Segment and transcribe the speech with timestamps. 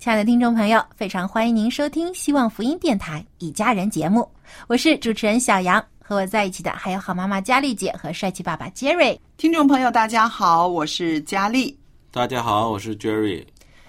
[0.00, 4.26] 亲爱的听众朋友，非常欢迎您收听希望福音电台《一家人》节目，
[4.66, 9.20] 我是主持人小杨，和我在一起的还有好妈妈佳丽姐和帅气爸爸杰瑞。
[9.36, 11.78] 听众朋友，大家好，我是佳丽。
[12.10, 13.44] 大家好，我是 Jerry。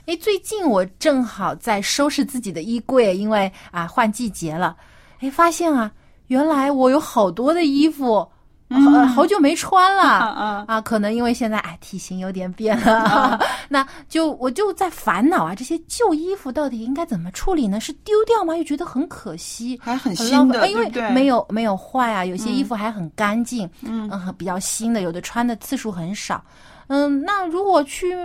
[0.05, 4.75] 哎，最近我正好在收拾自己的衣柜，因为啊换季节了，
[5.19, 5.89] 哎，发现啊，
[6.27, 8.29] 原来我有好多的衣服。
[8.71, 10.35] 呃好久没穿了。
[10.39, 17.79] 嗯啊，可能因为现在哎体型有点变了， 那就我就在烦恼啊，这些旧衣服到底应该怎么处理呢？
[17.79, 18.55] 是丢掉吗？
[18.55, 20.89] 又觉得很可惜，还很很新的，因为？
[21.11, 24.09] 没有没有坏啊，有些衣服还很干净，嗯。
[24.11, 26.43] 嗯，比较新的，有的穿的次数很少，
[26.87, 28.15] 嗯，那如果去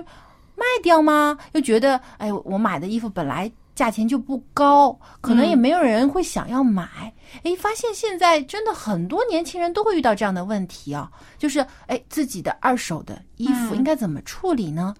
[0.54, 1.36] 卖掉吗？
[1.52, 7.12] 又觉得哎，我买的衣服本来价钱就不高，可能也没有人会想要买。
[7.44, 14.94] 哎、发现现在真的很多年轻人都会遇到这样的问题啊，就是哎，自己的二手的衣服嗯应该怎么处理呢？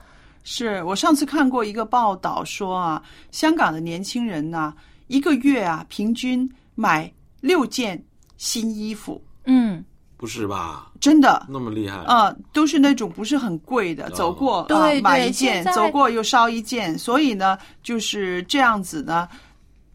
[0.44, 4.75] 是我上次看过一个报道说啊，香港的年轻人呐、
[5.06, 7.10] 一个月啊平均买
[7.41, 8.00] 六件
[8.37, 9.82] 新衣服，嗯，
[10.16, 10.91] 不是吧？
[11.00, 11.47] 真的。
[11.49, 11.99] 那么厉害？
[11.99, 19.28] 啊、都是那种不是很贵的，哦走过啊买一件走过又烧一件，所以呢就是这样子呢。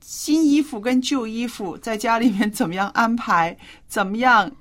[0.03, 3.55] 新衣服跟旧衣服在家里面怎么样安排，
[3.87, 4.51] 怎么样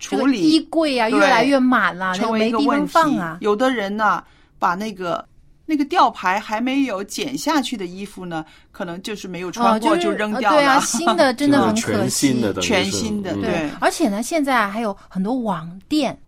[0.00, 0.42] 处理？
[0.42, 2.92] 衣柜啊越来越满了，成个没地方为一个问题。
[2.92, 3.38] 放啊。
[3.40, 4.24] 有的人呢，
[4.58, 5.24] 把那个
[5.70, 8.42] 那个吊牌还没有剪下去的衣服呢，
[8.72, 10.56] 可能就是没有穿哦，过、就扔掉了。
[10.56, 12.60] 呃对啊，新的 真的很就是可全新惜。
[12.62, 16.18] 全新的嗯对而且呢，现在还有很多网店，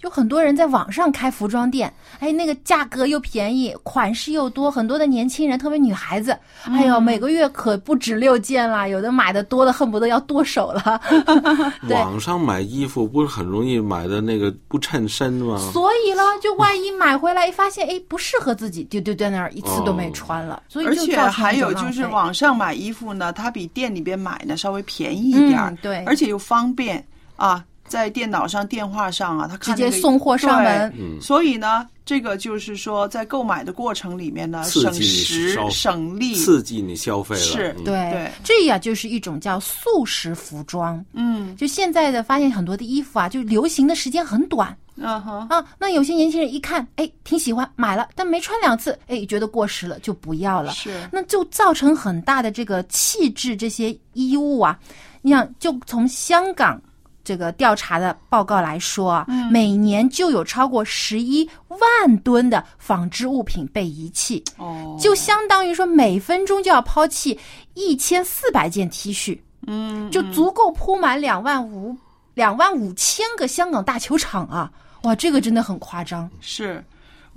[0.00, 11.00] 就很多人在网上开服装店，哎，那个价格又便宜，款式又多，很多的年轻人，特别女孩子，哎呦，每个月可不止六件啦，有的买的多的恨不得要剁手了。
[11.90, 15.58] 网上买衣服不是很容易买的那个不称身吗？
[15.72, 20.62] 所以呢，就万一买回来一发现，哎，不适合自己，就就在那儿，一次都没穿了。
[20.68, 27.04] 所以而且还有就是网上买衣服呢，它比店里边买呢稍微便宜一点儿、嗯对而且又方便
[27.36, 30.92] 啊，在电脑上、电话上啊，他看、直那个、接送货上门。
[30.98, 37.42] 嗯所以呢，这个就是说，在购买的过程里面呢，省时省力，刺激你消费了。
[37.42, 41.04] 是嗯对，对这呀就是一种叫速食服装。
[41.12, 45.64] 嗯就现在的发现，很多的衣服啊，就流行的时间很短嗯哼，啊。
[45.78, 50.72] 那有些年轻人一看，哎，挺喜欢，买了，但没穿两次，哎，觉得过时了，就不要了。
[50.72, 54.78] 是那就造成很大的这个气质这些衣物啊。
[55.20, 56.80] 你想，就从香港
[57.28, 67.38] 这个调查的报告来说啊，每年就有超过十一万吨的纺织物品被遗弃，哦，就相当于说每分钟就要抛弃
[67.74, 71.94] 一千四百件 T 恤，嗯，就足够铺满两万五
[72.32, 74.72] 两万五千个香港大球场啊！
[75.02, 76.30] 哇，这个真的很夸张。
[76.40, 76.82] 是，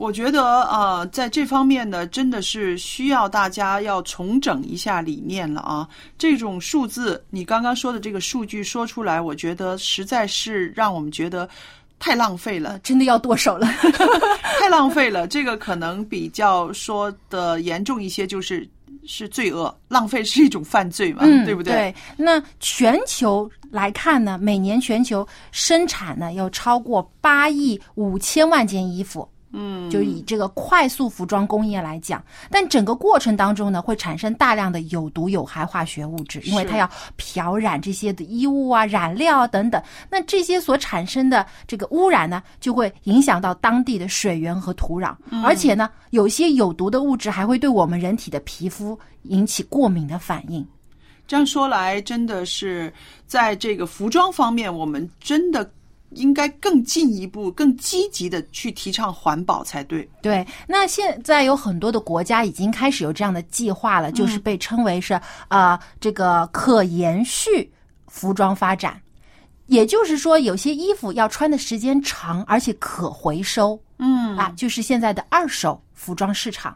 [0.01, 5.87] 我觉得呃，在这方面呢，真的是需要大家要重整一下理念了啊。
[6.17, 11.47] 这种数字，你刚刚说的这个数据说出来，我觉得实在是让我们觉得
[11.99, 13.67] 太浪费了呃，，真的要剁手了。
[14.59, 15.27] 太浪费了。
[15.27, 18.67] 这个可能比较说的严重一些，就是
[19.05, 21.93] 是罪恶，浪费是一种犯罪嘛，嗯，对不对？
[22.17, 39.81] 那全球来看呢，每年全球生产呢要超过八亿五千万件衣服，嗯，就以这个快速服装工业来讲，但整个过程当中呢，会产生大量的有毒有害化学物质，因为它要漂染这些的衣物啊、染料啊等等。
[40.09, 50.65] 那这些所产生的这个污染呢，就会影响到当地的水源和土壤，而且呢，有些有毒的物质还会对我们人体的皮肤引起过敏的反应。
[51.27, 52.93] 这样说来，真的是
[53.25, 55.69] 在这个服装方面，我们真的
[56.11, 60.07] 应该更进一步、更积极的去提倡环保才对。
[60.21, 67.71] 对，那现在有很多的国家已经开始有这样的计划了，就是被称为是啊、这个可延续
[68.07, 69.01] 服装发展。
[69.67, 73.81] 也就是说，有些衣服要穿的时间长，而且可回收。
[73.99, 76.75] 嗯啊，就是现在的二手服装市场。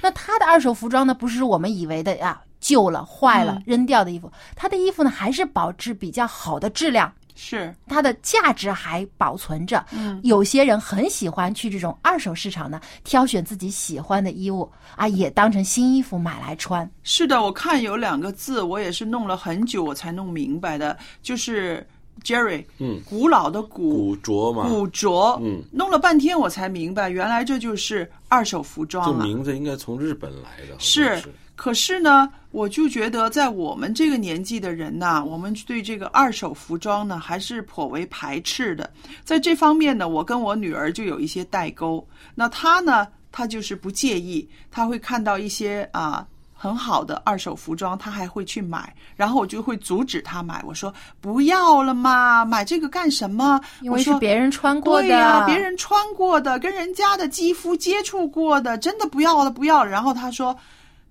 [0.00, 4.30] 那它的二手服装呢，不是我们以为的啊，旧了、坏了、扔掉的衣服。
[4.54, 7.72] 它的衣服呢，还是保持比较好的质量，是。
[7.86, 9.84] 它的价值还保存着。
[9.92, 16.90] 嗯，有些人很喜欢去这种二手市场呢，挑选自己喜欢的衣物啊，也当成新衣服买来穿。
[17.04, 21.86] 是的，我看有两个字，我也是弄了很久我才弄明白的，就是
[22.24, 29.24] Jerry，嗯，古老的古，古着嘛，古着，嗯，弄了半天我才明白，原来这就是二手服这装了。
[29.24, 31.18] 名字应该从日本来的，是。
[31.20, 38.88] 是，可是呢，我就觉得在我们这个年纪的人呐，我们对这个二手服装呢，还是颇为排斥的。
[39.24, 42.06] 在这方面呢，我跟我女儿就有一些代沟。
[42.34, 46.26] 那她呢，她就是不介意，她会看到一些啊。
[46.58, 50.64] 很好的二手服装，她还会去买，然后我就会阻止她买。
[50.66, 53.60] 我说不要了嘛，买这个干什么？
[53.82, 59.90] 因为是别人穿过的，对呀、别人穿过的，跟人家的肌肤接触过的，真的不要了，不要了。
[59.90, 60.56] 然后他说：“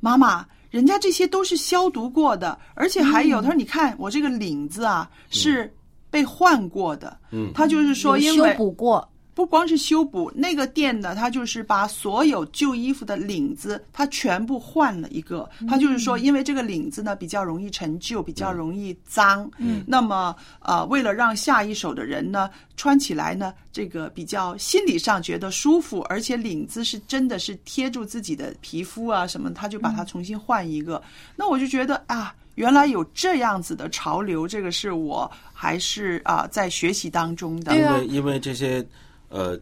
[0.05, 5.73] 妈妈，人家这些都是消毒过的，而且还嗯有，他说你看我这个领子啊是
[6.11, 9.09] 被换过的。”嗯他就是说，因为补过。
[9.35, 15.47] 不光是修补那个店呢，他就是把所有旧衣服的领子，他全部换了一个。
[15.67, 19.51] 他就是说，因为这个领子呢比较容易陈旧，比较容易脏。
[19.57, 31.03] 嗯，那么呃，为了让下一手的人呢穿起来呢，这个比较心理上觉得舒服，而且领子是真的是贴住自己的皮肤啊什么，他就把它重新换一个。
[31.35, 32.33] 那我就觉得啊。
[32.55, 37.75] 原来有这样子的潮流，这个是我还是啊、在学习当中的。
[37.75, 38.81] 因为因为这些
[39.29, 39.59] 呃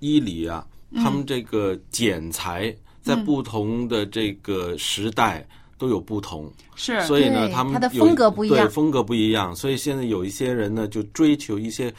[0.00, 5.46] 伊犁啊，他们这个剪裁在不同的这个时代
[5.76, 8.58] 都有不同，是所以呢，他们它的有风格不一样。
[8.58, 11.92] 对风格不一样，所以现在有一些人呢，就追求一些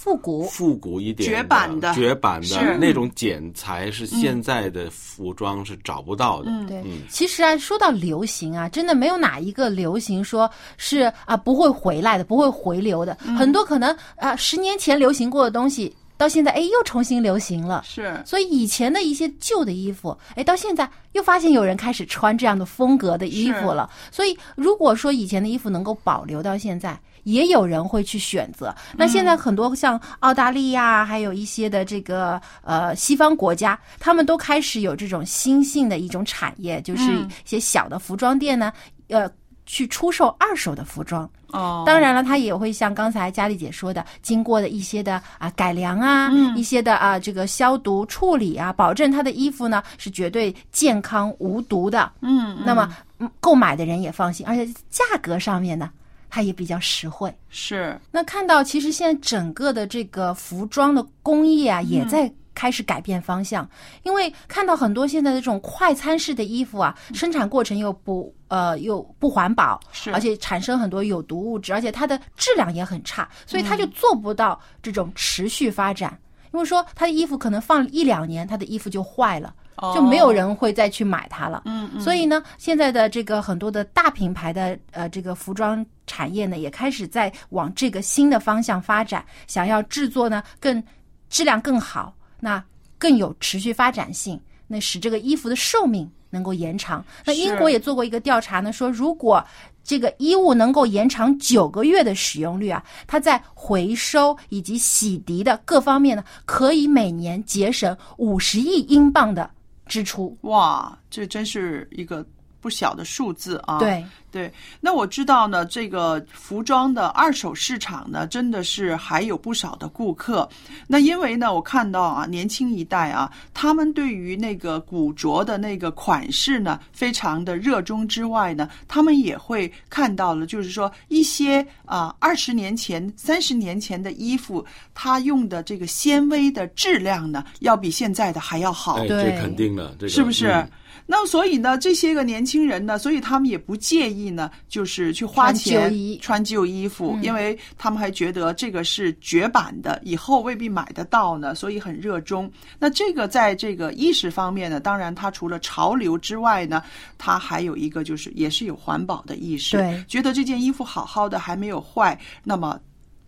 [0.00, 6.50] 复古，复古一点绝版的绝版的那种剪裁，是现在的服装是找不到的。
[6.66, 13.14] 对，嗯其实啊，说到流行啊，真的没有哪一个流行说是啊不会回来的，不会回流的。
[13.38, 17.82] 很多可能啊十年前流行过的东西，到现在哎又重新流行了。
[17.84, 23.90] 是所以以前的一些旧的衣服，哎，到现在又发现有人开始穿这样的风格的衣服了。
[24.10, 28.74] 所以如果说以前的衣服能够保留到现在，也有人会去选择。
[28.96, 38.72] 那现在很多像澳大利亚，还有一些的这个呃西方国家，他们都开始有这种新兴的一种产业，就是一些小的服装店呢，
[39.08, 39.30] 呃。
[39.66, 52.10] 去出售二手的服装，哦，当然了，它也会像刚才佳丽姐说的，经过的一些的啊改良啊，一些的啊这个消毒处理啊，保证它的衣服呢是绝对健康无毒的。
[52.20, 55.88] 嗯，那么嗯购买的人也放心，而且价格上面呢，
[56.30, 57.34] 它也比较实惠。
[57.50, 63.68] 是那看到其实现在整个的这个服装的工艺啊，也在开始改变方向，
[64.02, 76.18] 因为看到很多现在的这种快餐式的衣服啊，生产过程又不呃又不环保，是而且产生很多有毒物质，而且它的质量也很差，所以它就做不到这种持续发展。
[76.52, 79.54] 因为说它的衣服可能放一两年，它的衣服就坏了。
[79.94, 81.62] 就没有人会再去买它了。
[81.64, 90.82] 嗯嗯，所以呢，现在的这个很多的大品牌的呃这个服装产业呢，也开始在往这个新的方向发展，想要制作呢更
[91.28, 92.62] 质量更好，那
[92.98, 97.04] 更有持续发展性，那使这个衣服的寿命能够延长。
[97.24, 99.44] 那英国也做过一个调查呢，说如果
[99.82, 109.50] 这个衣物能够延长九个月的使用率啊，它在回收以及洗涤的各方面呢，可以每年节省五十亿英镑的
[109.90, 110.38] 支出。
[110.42, 112.24] 哇，这真是一个
[112.60, 113.78] 不小的数字啊！
[113.78, 120.48] 对，对，那我知道呢，这个服装的二手市场呢，真的是还有不少的顾客。
[120.86, 134.64] 那因为呢，我看到啊，年轻一代啊，他们对于那个古着的那个款式呢，非常的热衷之外呢，他们也会看到了，就是说一些啊，二十年前、三十年前的衣服，
[134.94, 138.96] 它用的这个纤维的质量呢，要比现在的还要好。
[138.96, 140.48] 哎，对这肯定的，这个是不是？
[140.48, 140.70] 嗯
[141.12, 152.48] 那所以呢，这些个年轻人呢，所以他们也不介意呢，就是去花钱穿旧衣服，嗯因为他们还觉得这个是绝版的，以后未必买得到呢，所以很热衷。
[152.78, 156.80] 那这个在这个意识方面呢，当然它除了潮流之外呢，
[157.18, 162.78] 它还有一个就是也是有环保的意识，对觉得这件衣服好好的还没有坏，那么。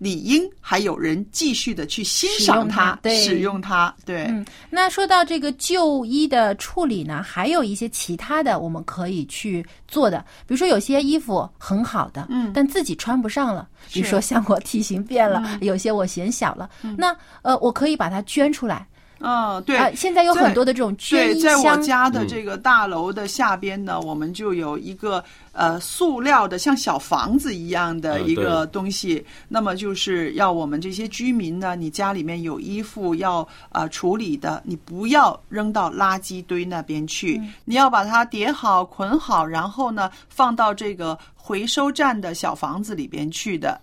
[0.03, 3.15] 理应还有人继续的去欣使赏用它对。
[3.23, 12.51] 使用它，对，嗯，那说到这个旧衣的处理呢，还有一些其他的我们可以去做的，比如说有些衣服很好的，嗯。
[12.53, 15.59] 但自己穿不上了，比如说像我体型变了，嗯。
[15.61, 16.69] 有些我显小了，
[16.99, 18.85] 那呃，我可以把它捐出来。
[19.23, 29.25] 嗯，对，啊，现在有很多的这种捐对，在我，家的这个大楼的下边呢，我们就有一个呃塑料的像小房子一样的嗯一个东西。
[29.49, 43.81] 那么就是要我们这些居民呢，你家里面有衣服要呃处理的，你不要扔到垃圾堆那边去，嗯你要把它叠好、捆好，然后呢放到这个回收站的小房子里边去的。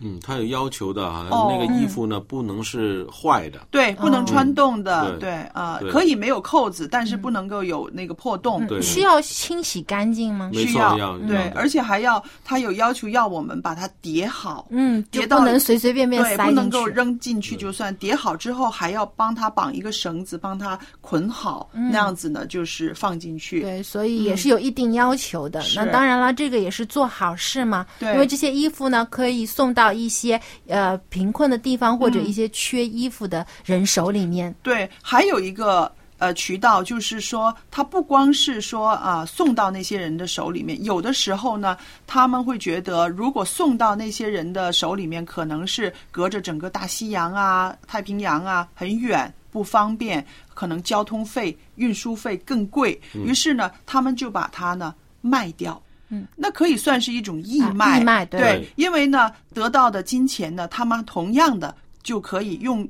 [0.00, 8.66] 嗯，它有要求的啊，哦那个衣服呢不能是坏的，对，不能穿洞的，嗯对啊、对可以没有扣子，但是不能够有那个破洞。
[8.66, 10.50] 对需要清洗干净吗？
[10.52, 16.66] 需要要对而且还要他有要求要我们把它叠好，嗯，就叠到不能随随便便对，塞不能。
[16.68, 17.94] 够扔进去就算。
[17.96, 23.60] 叠好之后还要帮他绑一个绳子，帮他捆好，那样子呢就是放进去。
[23.60, 25.60] 嗯对，所以也是有一定要求的。
[25.62, 27.86] 是那当然了，这个也是做好事嘛。
[28.00, 34.54] 对因为这些衣服呢，可以送到一些呃贫困的地方或者嗯一些缺衣服的人手里面。
[34.62, 41.76] 对，还有一个呃渠道，就是说，他不光是说啊、送到那些人的手里面，有的时候呢，
[42.06, 49.32] 他们会觉得，如果送到那些人的手里面，可能是隔着整个大西洋啊、太平洋啊，很远。
[49.52, 55.80] 不方便，可能交通费、运输费更贵，于是呢，他们就把它呢卖掉。
[56.08, 58.40] 嗯，那可以算是一种义啊卖，义卖对。
[58.40, 62.88] 对，因为呢，得到的金钱呢，他们同样的就可以用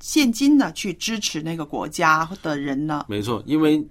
[0.00, 3.06] 现金呢去支持那个国家的人呢。
[3.08, 3.84] 没错，因为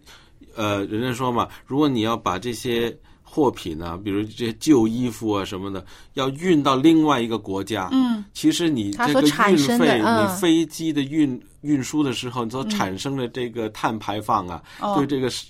[0.56, 10.24] 呃，人家说嘛，如果你要把这些货品呢、比如这些旧衣服啊什么的，要运到另外一个国家，嗯，其实你它所这个运产生的费，嗯。
[10.24, 14.96] 你飞机的运运输的时候，你所产生的这个碳排放啊，哦。
[14.96, 15.48] 对这个是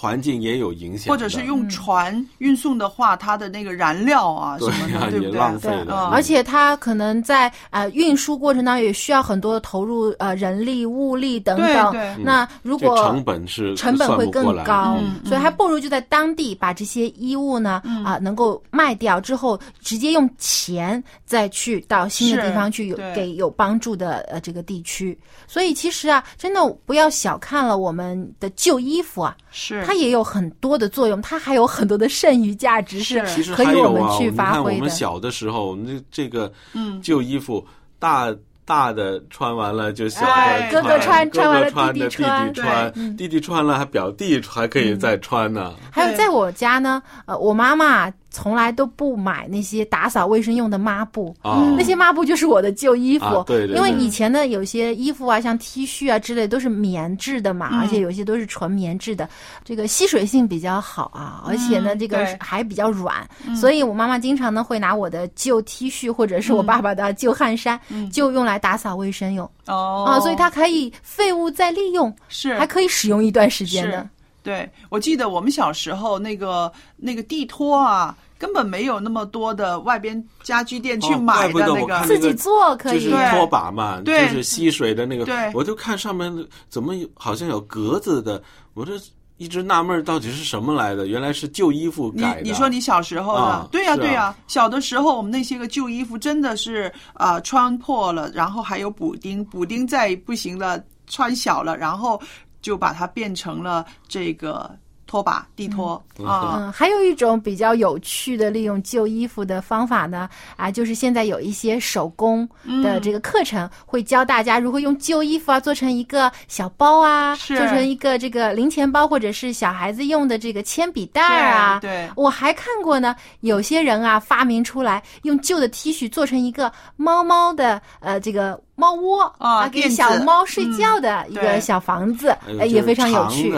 [0.00, 5.38] 环境也有影响，或者是用船运送的话，它的那个燃料啊什么的，对不也对？
[5.38, 11.92] 浪费的，嗯而且它可能在呃运输过程当中也需要很多的投入呃人力物力等等。
[11.92, 12.24] 对对。
[12.24, 25.18] 那如果成本是成本会更高，嗯所以还不如就在当地把这些衣物呢啊、能够卖掉之后，直接用钱再去到新的地方去有给有帮助的呃这个地区。
[25.46, 34.78] 所以其实啊，真的不要小看了我们的旧衣服啊，是它也有很多的作用，它还有很多的剩余价值是是其实可以我们去你看我发挥我。
[34.78, 37.66] 们小的时候，那这个嗯旧衣服
[37.98, 38.32] 大。
[38.62, 45.74] 大的穿完了就小的哎哥哥穿穿完了弟弟穿弟弟弟穿了还表弟还可以再穿呢。
[45.76, 53.24] 对还有在我家呢，呃，我妈妈从来都不买那些打扫卫生用的抹布，啊，那些抹布就是我的旧衣服。
[53.24, 57.80] 啊对对因为以前的有些衣服啊，像 T 恤啊之类，都是棉质的嘛，嗯。
[57.80, 59.28] 而且有些都是纯棉质的，
[59.64, 66.56] 这个吸水性比较好啊，而且呢，嗯这个还比较软，所以我妈妈经常呢会拿我的旧 T 恤或者是嗯。
[66.56, 67.80] 我爸爸的旧汗衫，
[68.12, 69.50] 就用来打扫卫生用。
[69.66, 70.04] 哦。
[70.06, 72.56] 啊，所以它可以废物再利用，是。
[72.58, 73.90] 还可以使用一段时间是。
[73.90, 74.08] 的。
[74.42, 82.00] 对，我记得我们小时候那个那个地拖啊，根本没有那么多的外边家居店去哦买的那个。
[82.06, 85.24] 自己做可以，就是拖把嘛，就是吸水的那个。
[85.24, 86.32] 对我就看上面
[86.68, 88.42] 怎么有好像有格子的，
[88.74, 88.92] 我这
[89.36, 92.42] 一直纳闷到底是什么来的，原来是旧衣服你改的。
[92.42, 102.20] 你说你小时候的，啊对呀、对呀、小的时候我们那些个旧衣服真的是啊、呃穿破了，然后还有补丁，补丁再不行了穿小了，然后
[102.60, 104.78] 就把它变成了这个
[105.10, 106.54] 拖把、地拖啊。
[106.54, 112.48] 嗯，还有一种比较有趣的利用旧衣服的方法呢，啊，就是现在有一些手工
[112.80, 121.80] 的这个课程，会教大家如何用旧衣服啊做成一个小包啊，做成一个这个零钱包，或者是小孩子用的这个铅笔袋儿啊。
[121.80, 133.52] 对对我还看过呢，有些人啊发明出来用旧的 T 恤做成一个猫猫的呃这个猫窝啊给小猫睡觉的一个小房子，还有呃也非常有趣。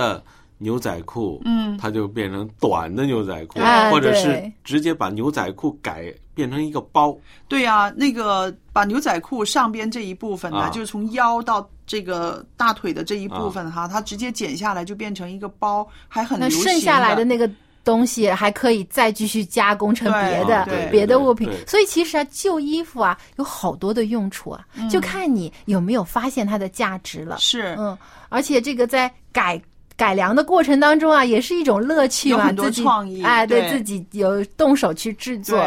[0.63, 1.77] 牛仔裤，嗯。
[1.77, 7.17] 它就变成短的牛仔裤，啊或者是直接把牛仔裤改变成一个包。
[7.49, 10.71] 对呀、那个把牛仔裤上边这一部分呢，啊。
[10.71, 17.51] 就是从腰到这个大腿的这一部分哈，它直接剪下来就变成一个包，还很那流行剩下来的那个
[17.83, 21.51] 东西还可以再继续加工成别的别的物品。
[21.67, 27.39] 所以其实啊，旧衣服啊有好多的用处啊，就看你有没有发现它的价值了。
[27.39, 27.75] 是。
[27.79, 27.97] 嗯，
[28.29, 29.61] 而且这个在改。
[30.03, 35.65] 改良的过程当中啊，也是一种乐趣嘛，有很多自己创意哎，对对自己有动手去制作，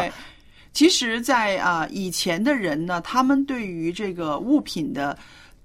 [0.74, 5.16] 其实在，啊、以前的人呢，他们对于这个物品的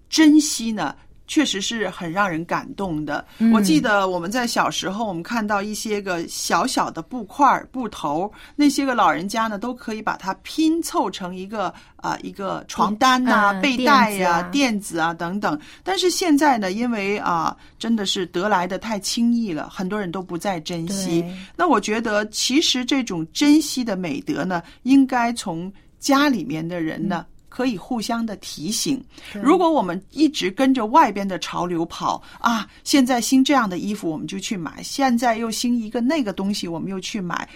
[0.09, 0.95] 珍惜呢。
[1.31, 3.25] 确实是很让人感动的。
[3.37, 15.57] 嗯我记得我们在小时候，我们看到一些个小小的布块儿、布头，那些个老人家呢，都可以把它拼凑成一个啊、一个床单呐、嗯被带呀、垫子啊等等。
[15.85, 21.23] 但是现在呢，因为啊，真的是得来的太轻易了，很多人都不再珍惜。
[21.55, 27.25] 那我觉得，其实这种珍惜的美德呢，应该从家里面的人呢。
[27.51, 29.03] 可以互相的提醒。
[29.33, 37.47] 如果我们一直跟着外边的潮流跑啊，现在新这样的衣服我们就去买，现在又新一个那个东西我们又去买，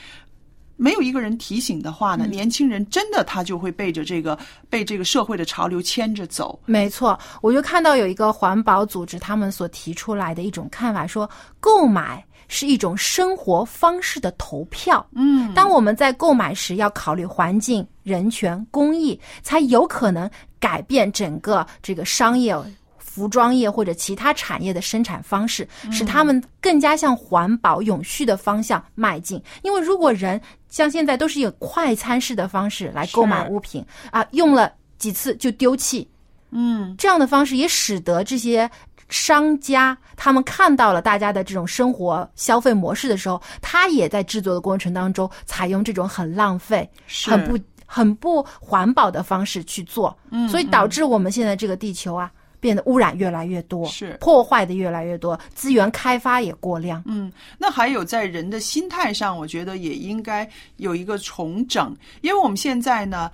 [0.76, 4.38] 没有一个人提醒的话呢，年轻人真的他就会背着这个
[4.70, 6.60] 被这个社会的潮流牵着走。
[6.66, 11.30] 没错，我就看到有一个环保组织他们所提出来的一种看法，说
[11.62, 15.06] 购买是一种生活方式的投票。
[15.14, 22.56] 嗯，当我们在购买时要考虑环境、人权、公益，才有可能改变整个这个商业。
[22.98, 29.42] 服装业或者其他产业的生产方式，使他们更加向环保、永续的方向迈进。
[29.64, 36.06] 因为如果人像现在都是以快餐式的方式来购买物品啊，用了几次就丢弃，
[36.52, 38.70] 嗯，这样的方式也使得这些
[39.10, 46.90] 商家他们看到了大家的这种生活消费模式的时候，他也在制作的过程当中采用这种很浪费、
[47.26, 52.32] 很不很不环保的方式去做，嗯所以导致我们现在这个地球啊。
[52.58, 57.04] 变得污染越来越多，是破坏的越来越多，资源开发也过量。
[57.06, 63.30] 嗯，那还有在人的心态上，我觉得也应该有一个重整，因为我们现在呢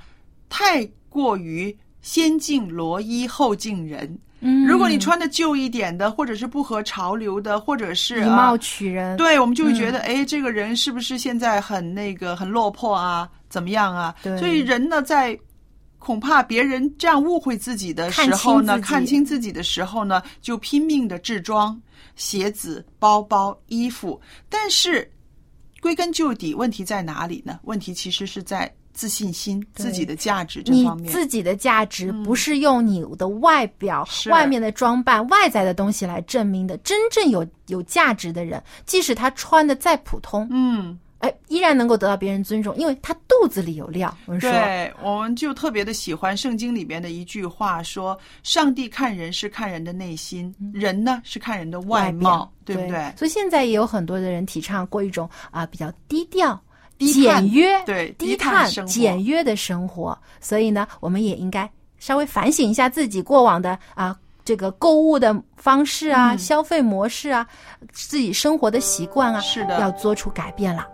[0.49, 4.19] 太过于先敬罗衣后敬人。
[4.41, 13.30] 嗯如果你穿的旧一点的，或者是不合潮流的，或者是以貌啊取人，对，我们就会觉嗯得，哎、这个人是不是现在很那个很落魄啊？
[13.49, 14.15] 怎么样啊？
[14.23, 15.38] 对所以人呢，在
[15.99, 21.80] 恐怕别人这样误会自己的时候呢，看看清自己清自己的时候呢，就拼命的制装
[22.15, 24.19] 鞋子、包包、衣服。
[24.49, 25.08] 但是
[25.80, 27.60] 归根究底，问题在哪里呢？
[27.63, 31.12] 问题其实是在自信心、自己的价值这你方面。
[31.12, 36.77] 自己的价值不是用你的外表、是外面的装扮、外在的东西来证明的。
[36.77, 44.15] 真正有有价值的人，即使他穿的再普通，嗯，哎，依然能够得到别人尊重，因为他肚子里有料。
[44.25, 56.60] 我们说，对，我们就特别的喜欢圣经里边的一句话，说：“上帝看人是看人的内心，人呢是看人的外貌，表对不对？”所以现在也有很多的人提倡过一种啊、比较低调。
[57.05, 60.17] 低简约，对低低碳简约的生活。
[60.39, 67.45] 所以呢，我们也应该稍微反省一下自己过往的啊、这个购物的方式啊、嗯消费模式啊、
[67.91, 70.87] 自己生活的习惯啊，是的要做出改变了。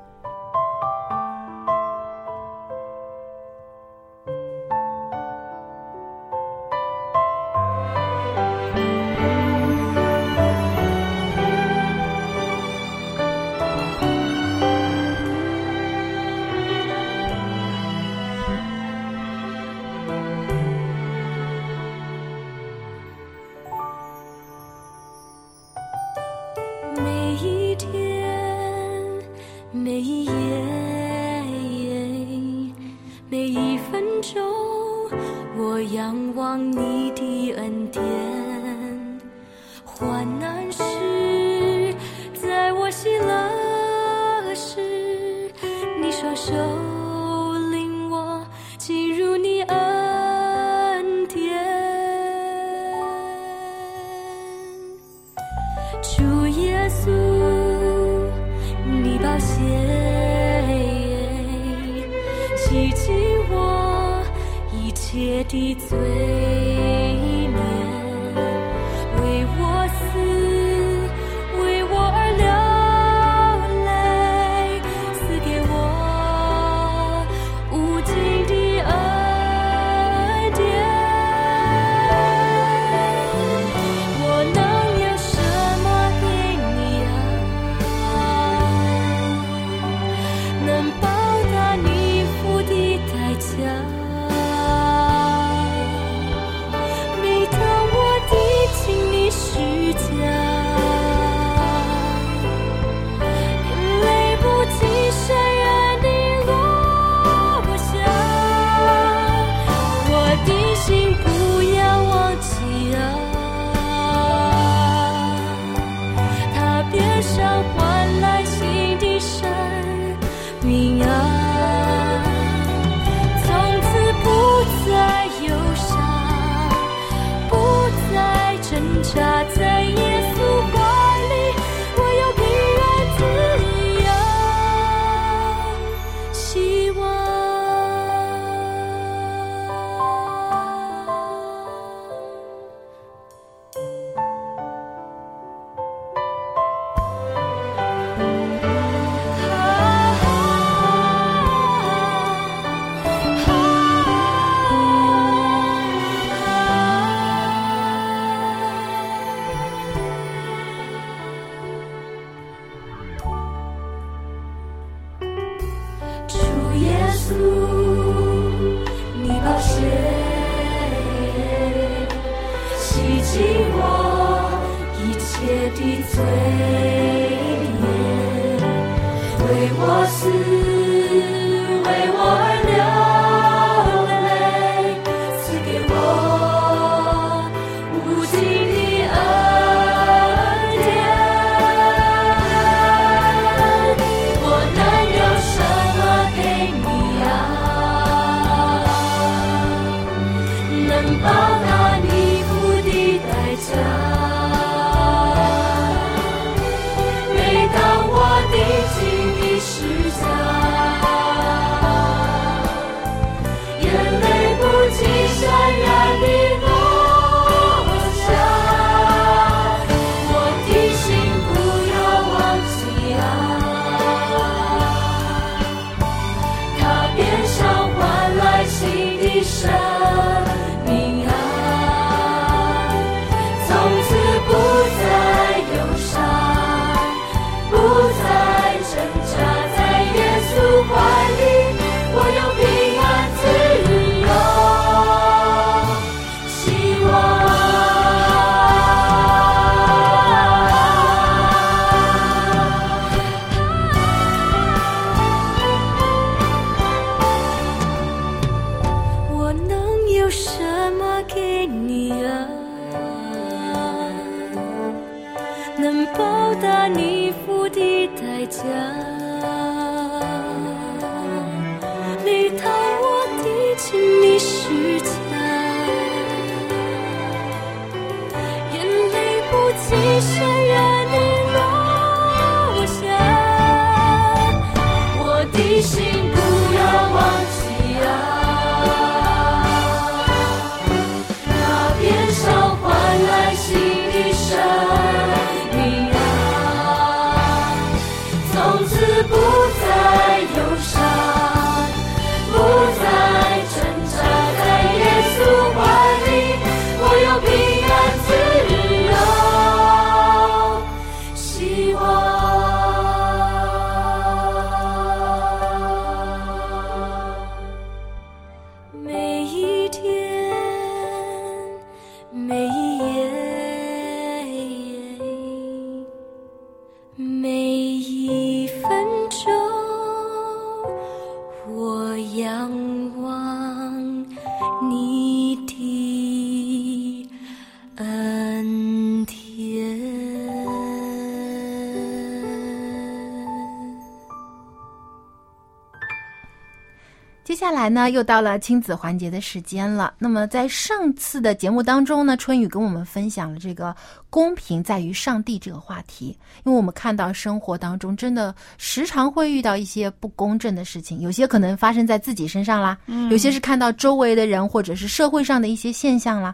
[347.88, 350.14] 来呢，又到了亲子环节的时间了。
[350.20, 353.96] 那么在上次的节目当中呢，春雨跟我们分享了这个
[354.30, 356.38] “公平在于上帝”这个话题。
[356.66, 366.54] 因为我们看到生活当中真的时常会遇到一些不公正的事情，有些可能发生在自己身上啦，嗯有些是看到周围的人或者是社会上的一些现象啦。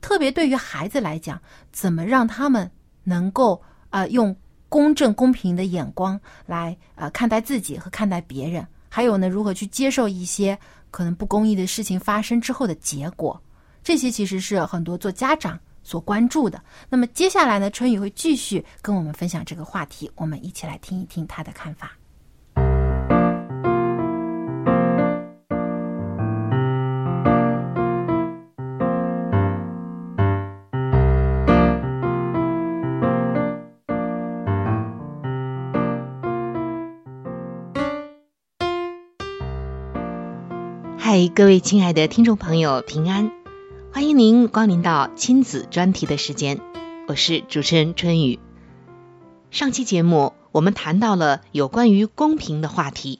[0.00, 1.40] 特别对于孩子来讲，
[1.72, 2.70] 怎么让他们
[3.02, 3.60] 能够
[3.90, 4.34] 呃用
[4.68, 10.58] 公正公平的眼光来呃看待自己和看待别人，还有呢，如何去接受一些
[10.90, 13.40] 可能不公益的事情发生之后的结果，
[13.82, 16.62] 这些其实是很多做家长所关注的。
[16.88, 21.97] 那么接下来呢，春雨会继续跟我们分享这个话题，我们一起来听一听他的看法。
[41.18, 43.32] 嗨，各位亲爱的听众朋友，平安！
[43.92, 46.60] 欢迎您光临到亲子专题的时间，
[47.08, 48.38] 我是主持人春雨。
[49.50, 53.18] 上期节目我们谈到了有关于公平的话题，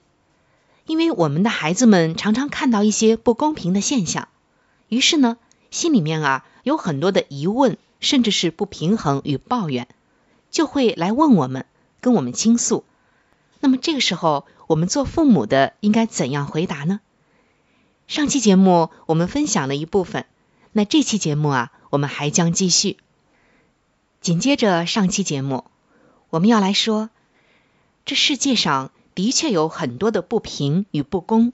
[0.86, 4.28] 因为我们的孩子们常常看到一些不公平的现象，
[4.86, 5.36] 于是呢，
[5.72, 9.88] 心里面啊有很多的疑问，甚至是不平衡与抱怨，
[10.52, 11.66] 就会来问我们，
[12.00, 12.84] 跟我们倾诉。
[13.58, 17.00] 那么这个时候，我们做父母的应该怎样回答呢？
[18.08, 20.24] 上期节目我们分享了一部分，
[20.72, 22.96] 那这期节目啊，我们还将继续。
[24.22, 25.64] 紧接着上期节目，
[26.30, 27.10] 我们要来说，
[28.06, 31.52] 这世界上的确有很多的不平与不公，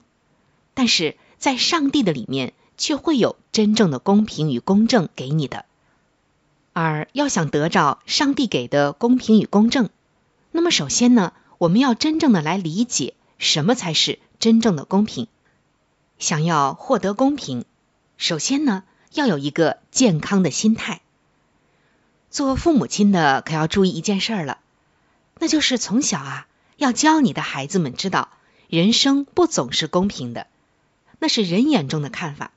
[0.73, 5.65] 但是在上帝的里面，却会有真正的公平与公正给你的。
[6.71, 9.89] 而要想得着上帝给的公平与公正，
[10.53, 15.27] 那么首先呢，我们要真正的来理解什么才是真正的公平。
[16.17, 17.65] 想要获得公平，
[18.17, 21.01] 首先呢，要有一个健康的心态。
[22.29, 24.59] 做父母亲的可要注意一件事儿了，
[25.39, 26.47] 那就是从小啊，
[26.77, 28.29] 要教你的孩子们知道，
[28.69, 30.47] 人生不总是公平的，
[31.19, 32.51] 那是人眼中的看法。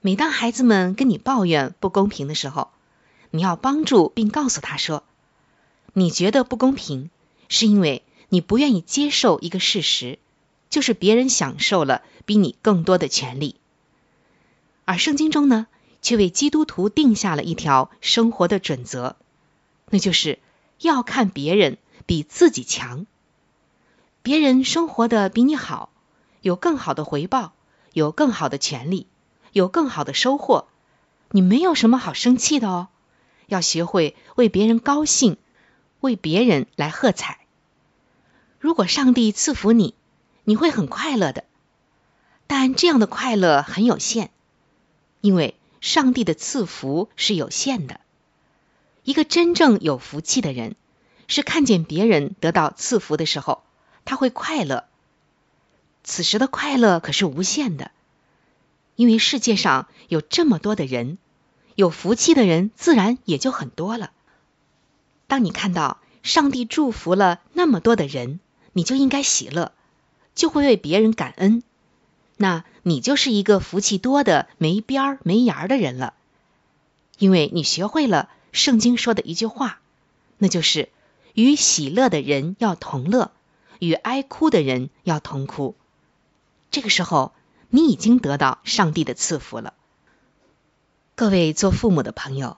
[0.00, 2.70] 每当孩子们跟你抱怨不公平的时候，
[3.30, 5.04] 你要帮助并告诉他说，
[5.92, 7.10] 你觉得不公平，
[7.48, 10.18] 是因为你不愿意接受一个事实，
[10.72, 13.56] 就是别人享受了比你更多的权利。
[14.86, 15.66] 而圣经中呢，
[16.00, 19.16] 却为基督徒定下了一条生活的准则，
[19.90, 20.38] 那就是
[20.80, 23.06] 要看别人比自己强。
[24.22, 25.92] 别人生活的比你好，
[26.40, 27.52] 有更好的回报，
[27.92, 29.06] 有更好的权利，
[29.52, 30.68] 有更好的收获，
[31.32, 32.88] 你没有什么好生气的哦。
[33.46, 35.36] 要学会为别人高兴，
[36.00, 37.40] 为别人来喝彩。
[38.58, 39.94] 如果上帝赐福你，
[40.44, 41.44] 你会很快乐的，
[42.46, 44.30] 但这样的快乐很有限，
[45.20, 48.00] 因为上帝的赐福是有限的。
[49.04, 50.76] 一个真正有福气的人，
[51.28, 53.62] 是看见别人得到赐福的时候，
[54.04, 54.84] 他会快乐。
[56.04, 57.92] 此时的快乐可是无限的，
[58.96, 61.18] 因为世界上有这么多的人，
[61.76, 64.10] 有福气的人自然也就很多了。
[65.28, 68.40] 当你看到上帝祝福了那么多的人，
[68.72, 69.72] 你就应该喜乐。
[70.34, 71.62] 就会为别人感恩，
[72.36, 76.14] 那你就是一个福气多的没边儿没沿儿的人了，
[77.18, 79.80] 因为你学会了圣经说的一句话，
[80.38, 80.88] 那就是
[81.34, 83.30] 与喜乐的人要同乐，
[83.78, 85.74] 与哀哭的人要同哭。
[86.70, 87.32] 这个时候，
[87.68, 89.74] 你已经得到上帝的赐福了。
[91.14, 92.56] 各位做父母的朋友，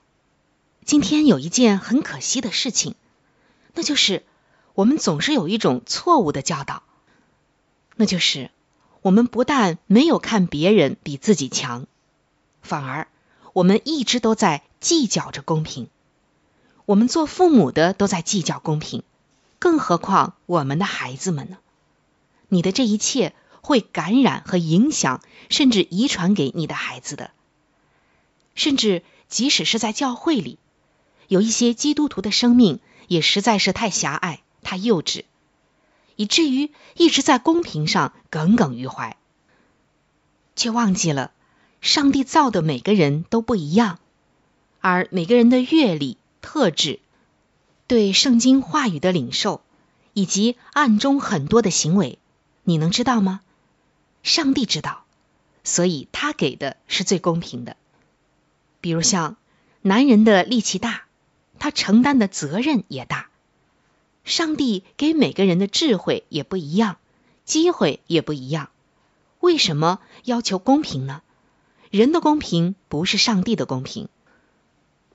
[0.84, 2.94] 今天有一件很可惜的事情，
[3.74, 4.24] 那就是
[4.74, 6.84] 我们总是有一种错误的教导。
[7.96, 8.50] 那就是，
[9.02, 11.86] 我们不但没有看别人比自己强，
[12.62, 13.08] 反而
[13.52, 15.88] 我们一直都在计较着公平。
[16.86, 19.02] 我们做父母的都在计较公平，
[19.58, 21.58] 更何况我们的孩子们呢？
[22.48, 27.30] 你的这一切会感染和影响，甚至遗传给你的孩子的。
[28.54, 30.58] 甚至即使是在教会里，
[31.28, 35.24] 有一些基督徒的生命也实在是太狭隘、太幼稚。
[36.16, 39.16] 以至于一直在公平上耿耿于怀，
[40.56, 41.32] 却忘记了
[41.80, 43.98] 上帝造的每个人都不一样，
[44.80, 47.00] 而每个人的阅历、特质、
[47.86, 49.62] 对圣经话语的领受，
[50.12, 52.18] 以及暗中很多的行为，
[52.62, 53.40] 你能知道吗？
[54.22, 55.04] 上帝知道，
[55.64, 57.76] 所以他给的是最公平的。
[58.80, 59.36] 比如像
[59.82, 61.04] 男人的力气大，
[61.58, 63.28] 他承担的责任也大。
[64.24, 66.96] 上帝给每个人的智慧也不一样，
[67.44, 68.70] 机会也不一样。
[69.40, 71.22] 为什么要求公平呢？
[71.90, 74.08] 人的公平不是上帝的公平，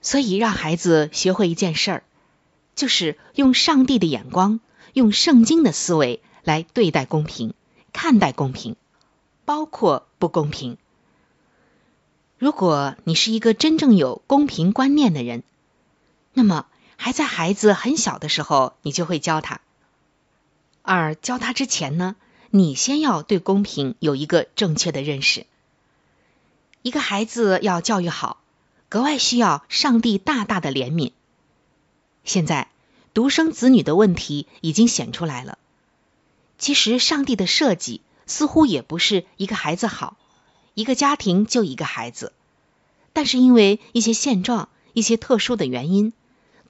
[0.00, 2.04] 所以让孩子学会一件事儿，
[2.74, 4.60] 就是用上帝的眼光，
[4.94, 7.52] 用圣经的思维来对待公平，
[7.92, 8.76] 看待公平，
[9.44, 10.78] 包括不公平。
[12.38, 15.42] 如果你是一个真正有公平观念的人，
[16.32, 16.66] 那么
[17.02, 19.62] 还在孩子很小的时候，你就会教他。
[20.82, 22.14] 而教他之前呢，
[22.50, 25.46] 你先要对公平有一个正确的认识。
[26.82, 28.42] 一个孩子要教育好，
[28.90, 31.12] 格外需要上帝大大的怜悯。
[32.24, 32.68] 现在
[33.14, 35.56] 独生子女的问题已经显出来了。
[36.58, 40.18] 其实上帝的设计似乎也不是一个孩子好，
[40.74, 42.34] 一个家庭就一个孩子，
[43.14, 46.12] 但是因为一些现状、一些特殊的原因，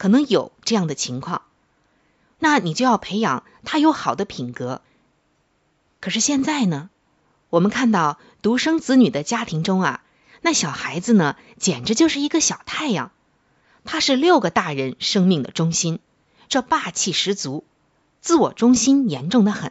[0.00, 1.42] 可能有这样的情况。
[2.38, 4.80] 那你就要培养他有好的品格。
[6.00, 6.88] 可是现在呢，
[7.50, 10.02] 我们看到独生子女的家庭中啊，
[10.40, 13.12] 那小孩子呢，简直就是一个小太阳，
[13.84, 15.98] 他是六个大人生命的中心，
[16.48, 17.62] 这霸气十足，
[18.22, 19.70] 自我中心严重的很。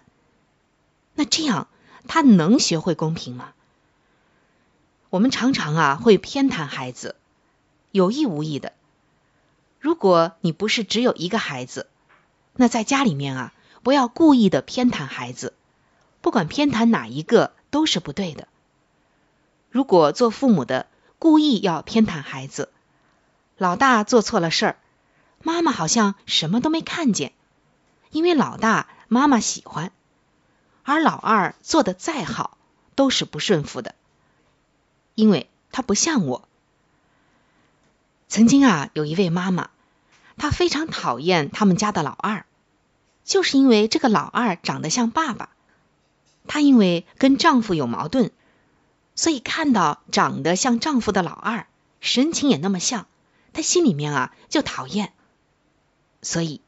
[1.16, 1.70] 那这样
[2.08, 3.54] 他能学会公平吗？
[5.10, 7.16] 我们常常啊会偏袒孩子，
[7.90, 8.74] 有意无意的。
[9.80, 11.88] 如果你不是只有一个孩子，
[12.54, 15.54] 那在家里面啊，不要故意的偏袒孩子，
[16.20, 18.50] 不管偏袒哪一个都是不对的。
[19.70, 20.88] 如果做父母的
[21.18, 22.70] 故意要偏袒孩子，
[23.58, 24.76] 老大做错了事儿，
[25.42, 27.32] 妈妈好像什么都没看见，
[28.12, 29.94] 因为老大妈妈喜欢，
[30.84, 32.58] 而老二做的再好
[32.96, 33.96] 都是不顺服的，
[35.16, 36.49] 因为他不像我。
[38.30, 39.72] 曾经啊，有一位妈妈，
[40.38, 42.46] 她非常讨厌他们家的老二。
[43.26, 45.50] 就是因为这个老二长得像爸爸，
[46.48, 48.30] 她因为跟丈夫有矛盾，
[49.16, 51.66] 所以看到长得像丈夫的老二，
[52.02, 53.08] 神情也那么像，
[53.52, 55.12] 她心里面啊就讨厌，
[56.22, 56.62] 所以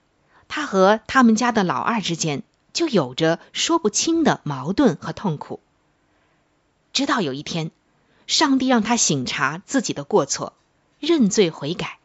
[0.48, 2.42] 她和他们家的老二之间
[2.74, 5.60] 就有着说不清的矛盾和痛苦。
[6.92, 7.70] 直到有一天，
[8.26, 10.54] 上帝让她醒察自己的过错，
[11.02, 11.98] 认罪悔改，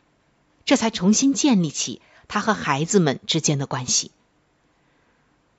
[0.65, 4.11] 这才重新建立起他和孩子们之间的关系。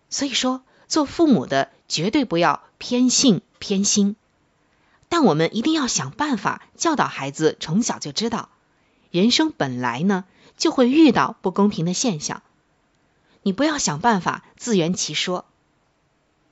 [0.10, 4.16] 所以说，做父母的绝对不要偏性偏心，
[5.08, 8.50] 但我们一定要想办法教导孩子，从小就知道，
[9.12, 10.26] 人生本来呢
[10.58, 12.42] 就会遇到不公平的现象。
[13.44, 15.46] 你不要想办法自圆其说，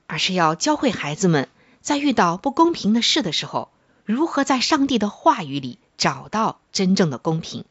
[0.06, 1.48] 而是要教会孩子们，
[1.80, 3.70] 在遇到不公平的事的时候，
[4.04, 7.64] 如何在上帝的话语里找到真正的公平，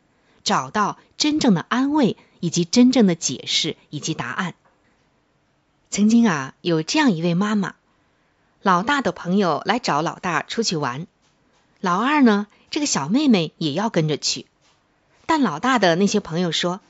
[0.43, 4.55] 找到真正的安慰，以及真正的解释以及答案。
[5.89, 7.75] 曾经啊，有这样一位妈妈，
[8.61, 11.07] 老大的朋友来找老大出去玩，
[11.79, 14.45] 老二呢，这个小妹妹也要跟着去，
[15.25, 16.81] 但老大的那些朋友说：“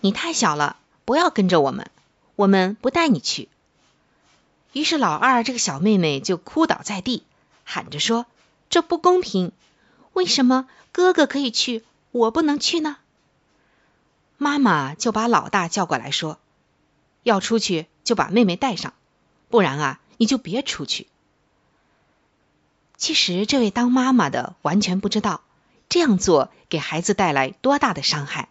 [0.00, 1.90] 你太小了，不要跟着我们，
[2.36, 3.48] 我们不带你去。”
[4.72, 7.24] 于是老二这个小妹妹就哭倒在地，
[7.64, 8.26] 喊着说
[8.68, 9.52] ：“这不公平，
[10.16, 12.96] 为什么哥哥可以去，我不能去呢？”
[14.38, 16.38] 妈妈就把老大叫过来说
[17.22, 18.94] ：“要出去。”就把妹妹带上，
[19.48, 21.08] 不然啊，你就别出去。
[22.96, 25.42] 其实这位当妈妈的完全不知道
[25.88, 28.48] 这样做给孩子带来多大的伤害。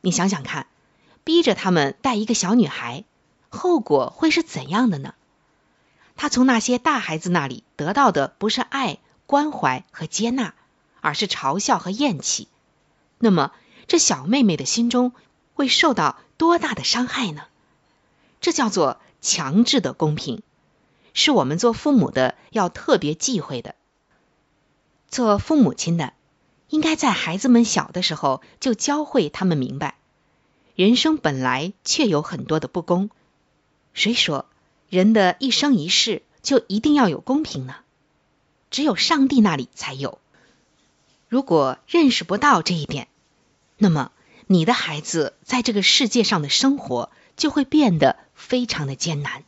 [0.00, 0.66] 你想想看，
[1.22, 3.04] 逼着他们带一个小女孩，
[3.50, 5.14] 后果会是怎样的呢？
[6.16, 8.98] 他从那些大孩子那里得到的不是爱、
[9.30, 10.54] 关怀和接纳，
[11.00, 12.48] 而是嘲笑和厌弃。
[13.20, 13.52] 那么，
[13.86, 15.12] 这小妹妹的心中
[15.54, 17.42] 会受到多大的伤害呢？
[18.40, 20.42] 这叫做强制的公平，
[21.14, 23.76] 是我们做父母的要特别忌讳的。
[25.06, 26.12] 做父母亲的，
[26.68, 29.94] 应该在孩子们小的时候就教会他们明白，
[30.74, 33.10] 人生本来确有很多的不公。
[33.94, 34.46] 谁说
[34.88, 37.76] 人的一生一世就一定要有公平呢？
[38.70, 40.18] 只有上帝那里才有。
[41.28, 43.08] 如果认识不到这一点，
[43.78, 44.12] 那么
[44.46, 47.10] 你的孩子在这个世界上的生活。
[47.36, 49.44] 就会变得非常的艰难。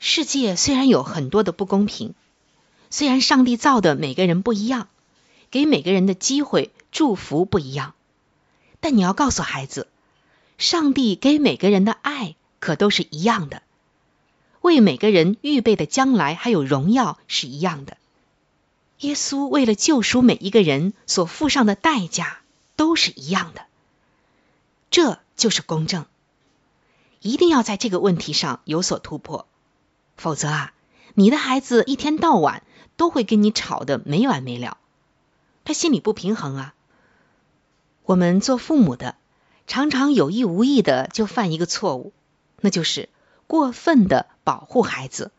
[0.00, 2.14] 世界虽然有很多的不公平，
[2.90, 4.88] 虽然上帝造的每个人不一样，
[5.52, 7.94] 给每个人的机会、祝福不一样，
[8.80, 9.86] 但你要告诉孩子，
[10.58, 13.62] 上帝给每个人的爱可都是一样的，
[14.60, 17.96] 为每个人预备的将来还有荣耀是一样的。
[19.00, 22.40] 耶稣为了救赎每一个人所付上的代价
[22.76, 23.62] 都是一样的。
[24.90, 25.18] 这。
[25.36, 26.04] 就是公正，
[27.22, 29.46] 一定要在这个问题上有所突破，
[30.18, 30.74] 否则啊，
[31.14, 32.62] 你的孩子一天到晚
[32.98, 34.76] 都会跟你吵得没完没了，
[35.64, 36.74] 他心里不平衡啊。
[38.04, 39.16] 我们做父母的，
[39.66, 42.12] 常常有意无意的就犯一个错误，
[42.60, 43.08] 那就是
[43.50, 45.32] 过分的保护孩子。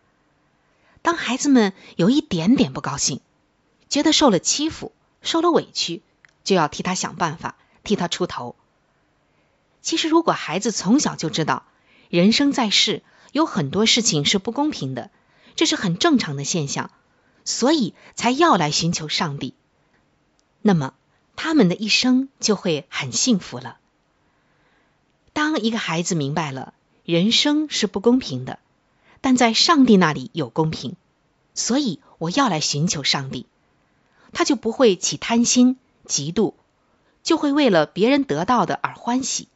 [1.02, 3.22] 当孩子们有一点点不高兴，
[3.88, 4.92] 觉得受了欺负、
[5.22, 6.02] 受了委屈，
[6.44, 7.56] 就要替他想办法，
[7.86, 8.58] 替他出头。
[9.82, 11.64] 其实，如果孩子从小就知道
[12.10, 13.02] 人生在世
[13.32, 15.10] 有很多事情是不公平的，
[15.56, 16.92] 这是很正常的现象，
[17.46, 19.54] 所以才要来寻求上帝，
[20.62, 20.96] 那么
[21.38, 23.78] 他们的一生就会很幸福了。
[25.32, 26.74] 当一个孩子明白了
[27.12, 28.58] 人生是不公平的，
[29.20, 30.96] 但在上帝那里有公平，
[31.54, 33.46] 所以我要来寻求上帝，
[34.32, 36.54] 他就不会起贪心、嫉妒，
[37.22, 39.50] 就会为了别人得到的而欢喜。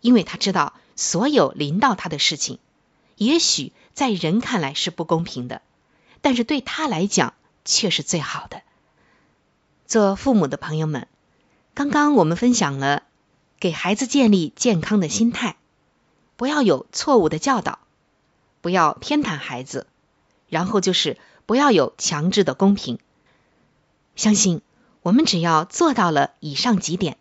[0.00, 2.58] 因为他知道，所有临到他的事情，
[3.16, 5.62] 也许在人看来是不公平的，
[6.20, 8.62] 但是对他来讲却是最好的。
[9.86, 11.06] 做父母的朋友们，
[11.74, 13.04] 刚刚我们分享了
[13.60, 15.54] 给孩子建立健康的心态，
[16.42, 17.78] 不要有错误的教导，
[18.62, 19.86] 不要偏袒孩子，
[20.48, 21.16] 然后就是
[21.46, 22.98] 不要有强制的公平。
[24.16, 24.60] 相信
[25.02, 27.16] 我们只要做到了以上几点。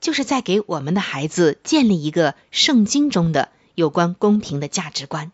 [0.00, 5.30] 就是在给我们的孩子建立一个圣经中的有关公平的价值观。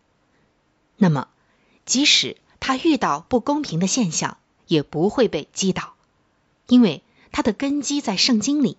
[0.99, 1.28] 那么，
[1.87, 5.95] 即使他遇到不公平的现象，也不会被击倒，
[6.66, 7.03] 因为
[7.33, 8.76] 他的根基在圣经里，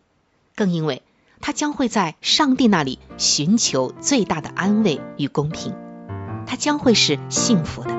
[0.54, 1.02] 更因为
[1.46, 5.76] 他将会在上帝那里寻求最大的安慰与公平，
[6.48, 7.90] 他将会是幸福的。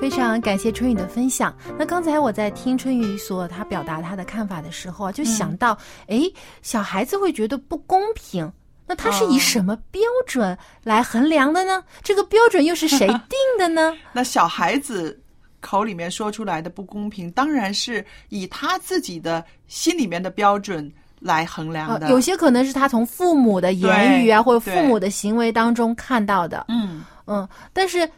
[0.00, 1.52] 非常感谢春雨的分享。
[1.76, 5.76] 那刚才我在听春雨所他表达他的看法的时候啊，就想到，
[6.06, 6.30] 哎，
[6.62, 8.52] 小孩子会觉得不公平，
[8.86, 11.82] 那他是以什么标准来衡量的呢？
[12.04, 13.96] 这个标准又是谁 定的呢？
[14.12, 15.20] 那小孩子
[15.60, 20.90] 口里面说出来的不公平，当然是以他自己的心里面的标准
[21.20, 22.08] 来衡量的。
[22.10, 26.66] 有些可能是他从父母的言语啊，或者父母的行为当中看到的。
[26.68, 28.08] 嗯嗯，但是。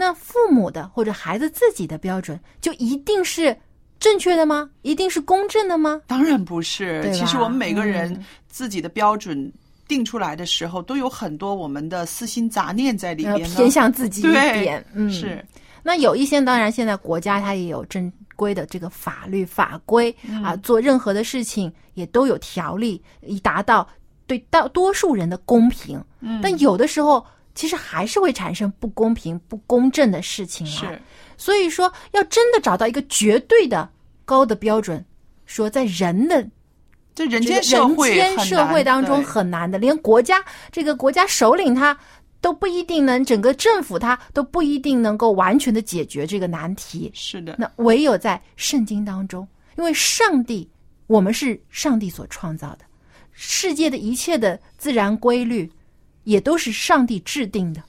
[0.00, 3.46] 那父母的或者孩子自己的标准就一定是
[3.98, 4.70] 正确的吗？
[4.82, 6.00] 一定是公正的吗？
[6.06, 7.12] 当然不是。
[7.12, 9.52] 其实我们每个人自己的标准
[9.88, 14.84] 定出来的时候，都有很多我们的私心杂念在里边，偏向自己一点。
[14.94, 15.44] 嗯，是。
[15.88, 20.14] 那有一些，当然现在国家它也有正规的这个法律法规
[20.44, 23.88] 啊，做任何的事情也都有条例，以达到
[24.26, 25.98] 对大多数人的公平。
[26.20, 27.24] 嗯，但有的时候。
[27.54, 30.78] 其实还是会产生不公平、不公正的事情啊。
[30.78, 31.02] 是，
[31.36, 33.88] 所以说要真的找到一个绝对的
[34.24, 35.04] 高的标准，
[35.44, 36.48] 说在人的
[37.16, 40.36] 这人间社会、人间社会当中很难的，连国家
[40.70, 41.98] 这个国家首领他
[42.40, 47.10] 都不一定能，整个政府它都不一定能够完全的解决这个难题。
[47.14, 50.68] 是的，那唯有在圣经当中，因为上帝，
[51.06, 52.80] 我们是上帝所创造的，
[53.32, 55.70] 世界的一切的自然规律。
[56.24, 57.82] 也都是上帝制定的，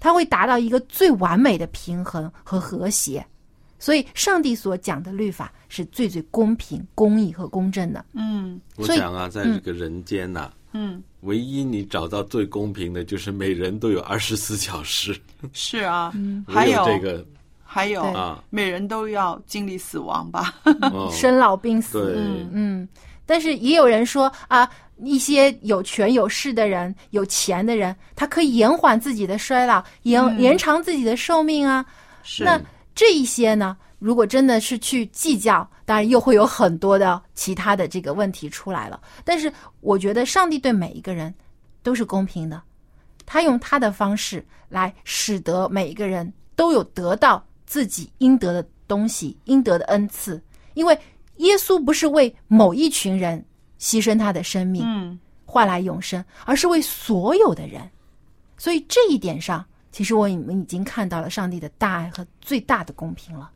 [0.00, 3.22] 它会达到一个最完美的平衡和和谐，
[3.78, 8.02] 所以上帝所讲的律法是最最公平、公义和公正的。
[8.14, 15.18] 嗯，我想啊，在这个人间呐，嗯，唯一你找到最公平的就是每人都有二十四小时。
[15.52, 16.12] 是啊，
[16.46, 17.24] 还有这个，
[17.62, 20.54] 还有啊，每人都要经历死亡吧，
[21.10, 22.14] 生老病死。
[22.16, 22.88] 嗯，嗯，
[23.24, 24.68] 但是也有人说啊。
[25.04, 31.86] 一些有权有势的人、有钱的人，他可以延缓自己的衰老，延延长自己的寿命啊。
[32.24, 32.60] 是那
[32.96, 33.76] 这一些呢？
[33.98, 39.00] 如果真的是去计较，当然又会有很多的其他的这个问题出来了。
[39.24, 41.34] 但是我觉得上帝对每一个人
[41.82, 42.62] 都是公平的，
[43.26, 50.42] 他用他的方式来使得每一个人都有得到自己应得的东西、应得的恩赐。
[50.74, 50.98] 因为
[51.36, 53.44] 耶稣不是为某一群人。
[53.80, 57.88] 牺牲他的生命，嗯，换来永生，而是为所有的人。
[58.56, 63.52] 所以这一点上，其实我们已经看到了上帝的大爱和最大的公平了。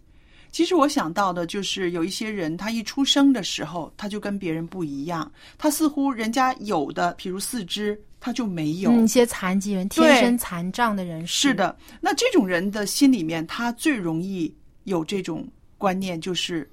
[0.52, 5.28] 其实我想到的就是有一些人，他一出生的时候，他就跟别人不一样，
[5.58, 8.92] 他似乎人家有的，比如四肢，他就没有。
[8.92, 11.76] 一些残疾人、天生残障的人是的。
[12.00, 15.44] 那这种人的心里面，他最容易有这种
[15.78, 16.68] 观念，就是。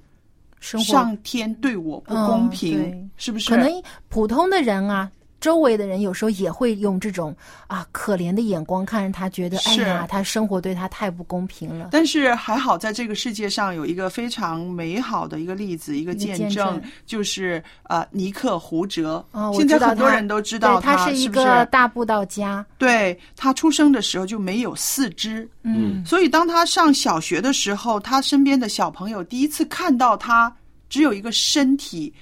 [0.62, 3.48] 上天对我不公平，是不是？
[3.48, 5.10] 可能普通的人啊，
[5.40, 7.34] 周围的人有时候也会用这种
[7.66, 11.88] 啊可怜的眼光看着他，觉得哎呀，他生活对他太不公平了。
[11.92, 16.82] 但是还好，在这个世界上有一个非常美好的一个例子，一个见证，见证。
[17.06, 19.24] 就是呃尼克胡哲。
[19.32, 22.64] 啊，我现在知道他很多人都知道对他是一个大布道家。
[22.76, 26.04] 对他出生的时候就没有四肢，嗯。
[26.04, 30.54] 所以当他上小学的时候，他身边的小朋友第一次看到他
[30.88, 32.12] 只有一个身体，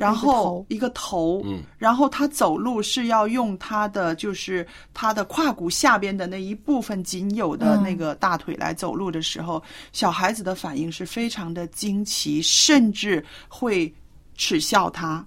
[0.00, 1.62] 然后一个头，嗯。
[1.76, 7.82] 然后他走路是要用他的就是他的胯骨下边的那一部分仅有的嗯。
[7.82, 13.92] 那个大腿来走路的时候，小孩子的反应是非常的惊奇，甚至会
[14.36, 15.24] 耻笑他。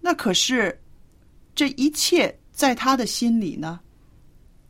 [0.00, 0.80] 那可是
[1.54, 3.78] 这一切在他的心里呢，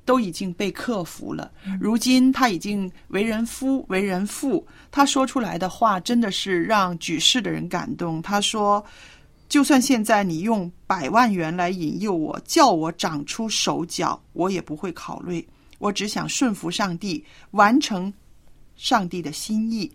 [0.08, 1.52] 都已经被克服了。
[1.78, 8.22] 如今他已经为人夫、为人父，他说出来的话真的是让举世的人感动。
[8.22, 8.82] 他说
[9.50, 15.46] ：“就算现在你用百万元来引诱我，叫我长出手脚，我也不会考虑。
[15.78, 18.10] 我只想顺服上帝，完成
[18.76, 19.92] 上帝的心意。”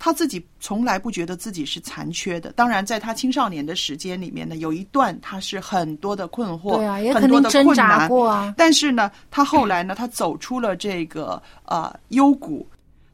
[0.00, 2.50] 那他自己从来不觉得自己是残缺的。
[2.52, 8.08] 当然，在他青少年的时间里面呢，有一段他是很多的困惑，对啊，也很多的挣扎困难。
[8.08, 8.54] 过啊。
[8.56, 12.66] 但是呢，他后来呢，他走出了这个呃幽谷，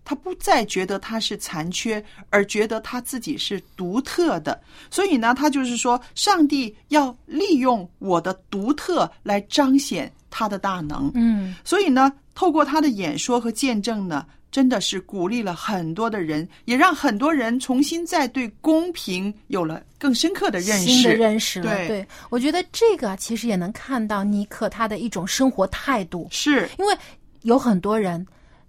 [0.05, 4.59] 他不再觉得他是残缺，而觉得他自己是独特的。
[4.89, 11.11] 所以呢，他就是说，上帝要利用我的独特来彰显他的大能。
[11.15, 14.25] 嗯，所以呢，透过他的演说和见证呢，
[14.57, 20.87] 真的是鼓励了很多的人，也让很多人重新再对公平有了更深刻的认识。
[20.87, 21.77] 新的认识了。
[21.87, 26.97] 对我觉得这个其实也能看到尼克他的一种生活态度，是因为
[27.43, 28.27] 有很多人。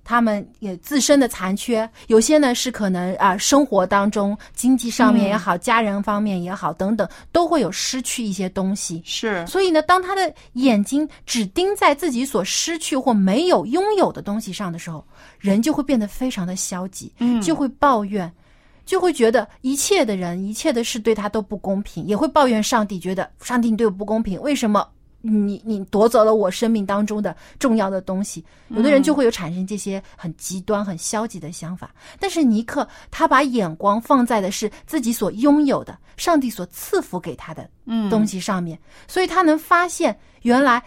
[0.07, 9.03] 他们也自身的残缺，有些呢是可能啊、生活当中经济上面也好，家人方面也好等等，都会有失去一些东西。
[9.03, 15.05] 是，所以呢，当他的眼睛只盯在自己所失去或没有拥有的东西上的时候，
[15.39, 18.31] 人就会变得非常的消极，嗯就会抱怨，
[18.85, 24.87] 就会觉得一切的人、一切的事对他都不公平，也会抱怨上帝，觉得上帝你对我不公平，为什么？
[25.27, 31.93] 你你夺走了我生命当中的重要的东西，有的人就会有产生这些很极端、很消极的想法。
[32.19, 38.09] 但是尼克他把眼光放在的是自己所拥有的，上帝所赐福给他的嗯。
[38.09, 40.81] 东西上面，所以他能发现原来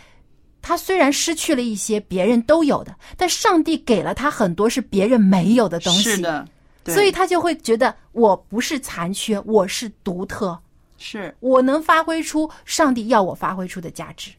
[0.63, 6.03] 他虽然失去了一些别人都有的，但上帝给了他很多是别人没有的东西。
[6.03, 6.49] 是的，
[6.87, 10.59] 所以他就会觉得我不是残缺，我是独特，
[11.01, 14.31] 是我能发挥出上帝要我发挥出的价值。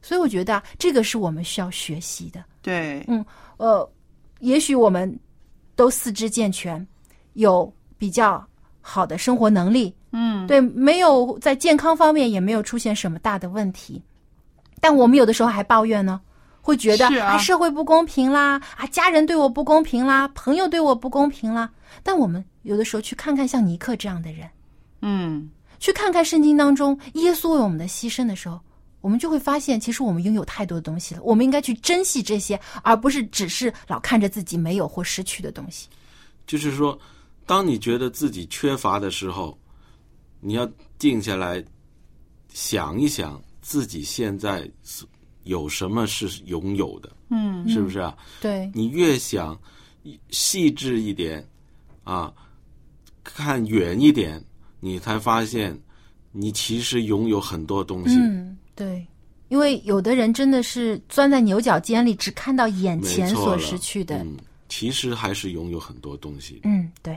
[0.00, 2.44] 所以我觉得啊，这个是我们需要学习的。
[2.60, 3.24] 对，嗯，
[3.56, 3.88] 呃，
[4.40, 5.18] 也许我们
[5.74, 6.84] 都四肢健全，
[7.34, 8.44] 有比较
[8.80, 14.02] 好的生活能力，嗯，对，没有在健康方面也没有出现什么大的问题，
[14.80, 16.20] 但我们有的时候还抱怨呢，
[16.60, 21.70] 会觉得是啊社会不公平啦，啊，家人对我不公平啦，朋友对我不公平啦。
[22.02, 24.48] 但我们有的时候去看看像尼克这样的人，
[25.00, 25.48] 嗯，
[25.82, 28.60] 去看看圣经当中耶稣为我们的牺牲的时候，
[29.00, 31.20] 我们就会发现，其实我们拥有太多的东西了。
[31.24, 35.88] 我们应该去珍惜这些，而不是只是老看着自己没有或失去的东西。
[36.46, 36.96] 就是说，
[37.46, 39.58] 当你觉得自己缺乏的时候，
[40.38, 40.70] 你要
[41.00, 41.62] 静下来
[42.54, 44.70] 想一想自己现在
[45.42, 48.16] 有什么是拥有的，嗯是不是啊？
[48.40, 49.60] 对，你越想
[50.30, 51.44] 细致一点
[52.04, 52.32] 啊，
[53.24, 54.40] 看远一点，
[54.84, 55.78] 你才发现
[56.32, 58.16] 你其实拥有很多东西。
[58.16, 59.06] 嗯，对，
[59.48, 64.18] 因为有的人真的是钻在牛角尖里，只看到眼前所失去的。
[64.24, 64.36] 嗯，
[64.68, 66.60] 其实还是拥有很多东西。
[66.64, 67.16] 嗯，对。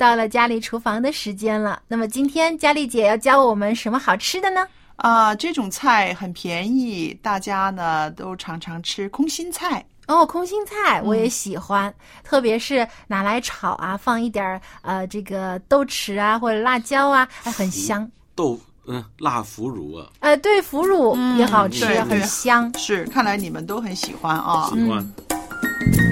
[0.00, 1.82] 到了家里厨房的时间了。
[1.86, 4.66] 那么今天佳丽姐要教我们什么好吃的呢？
[4.96, 9.84] 啊，这种菜很便宜，大家呢都常常吃空心菜。
[10.06, 11.92] 哦，空心菜我也喜欢，
[12.24, 18.10] 特别是拿来炒啊，放一点儿呃这个豆豉啊或者辣椒啊，还很香。
[18.34, 22.72] 豆嗯辣腐乳啊，呃，对，腐乳也好吃，对很香。
[22.78, 24.70] 是，看来你们都很喜欢啊。
[24.72, 25.06] 喜欢。
[25.28, 26.09] 朋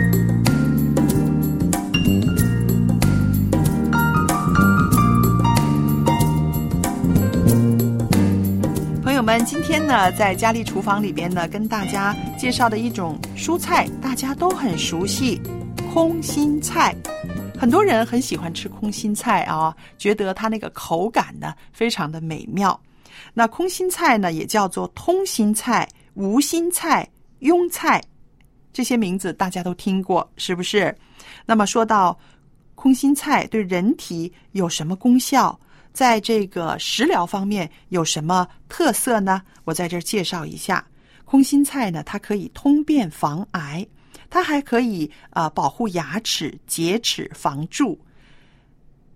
[9.45, 15.41] 今天呢，在佳丽厨房里边呢，跟大家介绍的一种蔬菜，大家都很熟悉，
[15.93, 16.95] 空心菜。
[17.59, 22.79] 很多人很喜欢吃空心菜啊，觉得它那个口感呢非常的美妙。
[23.33, 27.09] 那空心菜呢，也叫做通心菜、无心菜、
[27.41, 28.03] 庸菜，
[28.73, 30.95] 这些名字大家都听过，是不是？
[31.47, 32.17] 那么说到
[32.75, 35.59] 空心菜对人体有什么功效？
[35.99, 39.43] 在这个食疗方面有什么特色呢？
[39.65, 40.87] 我在这儿介绍一下。
[41.25, 43.85] 空心菜呢，它可以通便防癌，
[44.31, 47.99] 它还可以啊、保护牙齿、洁齿、防蛀，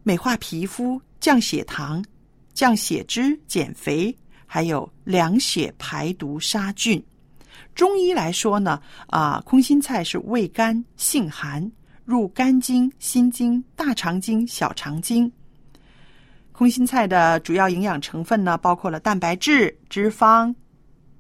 [0.03, 2.05] 美化皮肤、降血糖、
[2.53, 4.12] 降血脂、减肥，
[4.45, 7.01] 还有凉血、排毒、杀菌。
[7.76, 11.70] 中医来说呢，啊、空心菜是味甘性寒，
[12.05, 15.33] 入肝经、心经、大肠经、小肠经。
[16.63, 20.55] 空心菜的主要营养成分呢，包括了蛋白质、脂肪、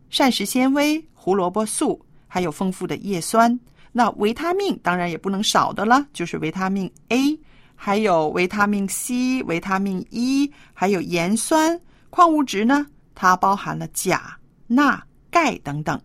[0.08, 3.58] 膳食纤维、胡萝卜素，还有丰富的叶酸。
[3.90, 7.36] 那维他命当然也不能少的了，就是维他命 A，
[7.74, 11.76] 还有维他命 C、维他命 E，还有盐酸。
[12.08, 14.38] 矿物质呢，它包含了钾、
[14.68, 16.00] 钠、钙等等。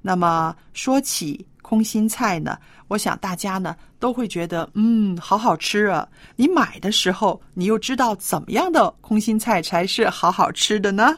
[0.00, 6.06] 那么说起空心菜呢，我想大家呢都会觉得，嗯，好好吃啊。
[6.36, 11.16] 你买的时候，你又知道怎么样的空心菜才是好好吃的呢？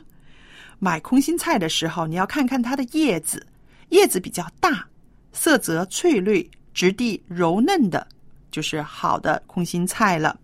[0.78, 3.44] 买空心菜的时候，你要看看它的叶子，
[3.88, 4.86] 叶子比较大，
[5.32, 8.06] 色泽翠绿，质地柔嫩的，
[8.52, 10.38] 就是好的空心菜了。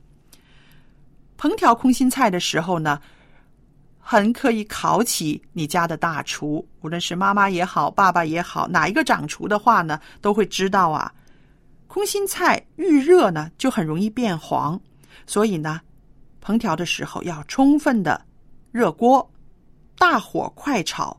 [1.38, 3.00] 烹调空心菜的时候呢，
[4.12, 11.12] 很可以考起你家的大厨，无论是妈妈也好，爸爸也好，哪一个掌厨的话呢，都会知道啊。
[11.86, 14.80] 空心菜遇热呢，就很容易变黄，
[15.28, 15.80] 所以呢，
[16.44, 18.20] 烹调的时候要充分的
[18.72, 19.30] 热锅，
[19.96, 21.16] 大火快炒。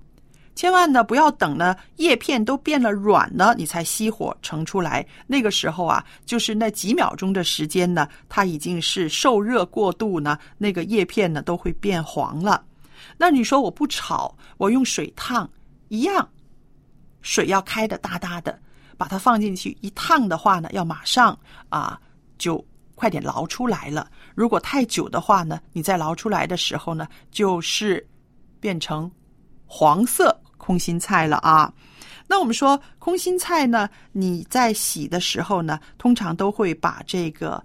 [0.53, 5.07] 千万呢，不要等呢叶片都变了软了，你才熄火盛出来。
[5.27, 12.61] 那个时候啊，就是那几秒钟的时间呢，它已经是受热过度呢，那个叶片呢都会变黄了。
[13.21, 15.47] 那你说我不炒，我用水烫
[15.89, 16.27] 一样，
[17.21, 18.59] 水要开的大大的，
[18.97, 21.37] 把它放进去一烫的话呢，要马上
[21.69, 22.01] 啊
[22.39, 22.65] 就
[22.95, 24.09] 快点捞出来了。
[24.33, 28.03] 如果太久的话呢，你再捞出来的时候呢，就是
[28.59, 29.09] 变成
[29.67, 30.35] 黄色。
[30.57, 31.73] 空心菜了啊，
[32.27, 37.61] 那我们说空心菜呢，你在洗的时候呢，通常都会把这个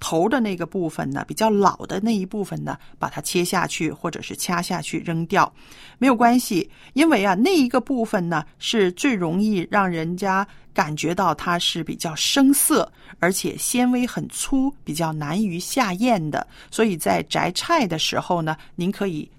[0.00, 5.52] 头的那个部分呢，比较老的那一部分呢，把它切下去或者是掐下去扔掉，
[5.98, 19.30] 没有关系，因为啊，那一个部分呢是最容易让人家感觉到它是比较生涩，而且纤维很粗，比较难于下咽的，所以在摘菜的时候呢，您可以。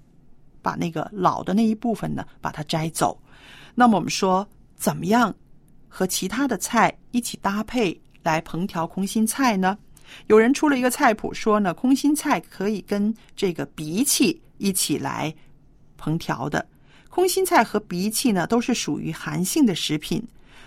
[0.62, 3.18] 把那个老的那一部分呢，把它摘走。
[3.74, 4.46] 那么我们说，
[4.76, 5.34] 怎么样
[5.88, 9.78] 和其他的菜一起搭配来烹调空心菜呢？
[10.26, 15.34] 有人出了一个菜谱，说呢，空心菜可以跟这个荸荠一起来
[16.00, 16.66] 烹调的。
[17.08, 20.22] 空心菜和荸荠呢，都是属于寒性的食品，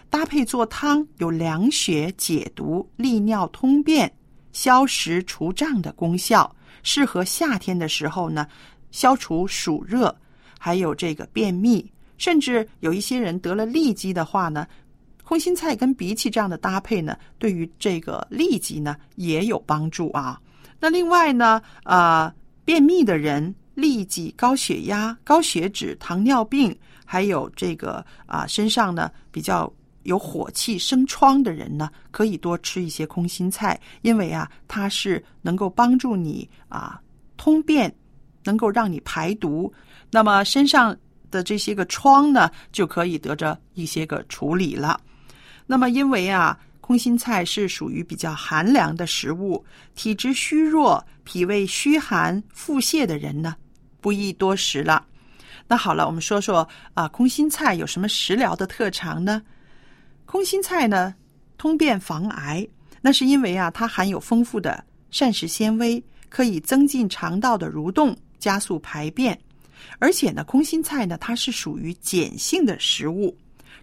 [0.09, 4.11] 搭配做汤有凉血解毒、利尿通便、
[4.51, 8.47] 消食除胀的功效，适合夏天的时候呢。
[8.91, 10.15] 消除暑热，
[10.59, 14.67] 还有这个便秘，甚至有一些人得了痢疾的话呢，
[15.33, 20.39] 空心菜跟荸荠这样的搭配呢，对于这个痢疾呢也有帮助啊。
[20.79, 22.31] 那另外呢，呃，
[22.63, 29.73] 便秘的人、痢疾、高血压、高血脂、糖尿病，还有这个啊身上呢比较
[30.03, 37.01] 有火气、生疮的人呢，可以多吃一些空心菜，因为啊，它是能够帮助你啊
[37.37, 37.91] 通便。
[38.45, 39.73] 能够让你排毒，
[40.11, 40.95] 那么身上
[41.31, 44.99] 的这些个疮呢，就可以得着一些个处理了。
[45.65, 49.63] 那么因为啊，空心菜是属于比较寒凉的食物，
[49.95, 53.55] 体质虚弱、脾胃虚寒、腹泻的人呢，
[54.01, 55.05] 不宜多食了。
[55.67, 59.41] 那好了，我们说说啊，空心菜有什么食疗的特长呢？
[60.25, 61.15] 空心菜呢，
[61.57, 62.67] 通便防癌，
[63.01, 68.15] 那是因为啊，它含有丰富的膳食纤维，可以增进肠道的蠕动。
[68.39, 69.39] 加速排便，
[69.99, 73.33] 而且呢，空心菜呢，它是属于碱性的食物，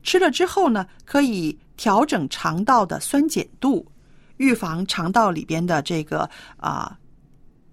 [0.03, 3.91] 吃了之后呢，可以调整肠道的酸碱度，
[4.37, 6.29] 预防肠道里边的这个
[6.59, 6.95] 啊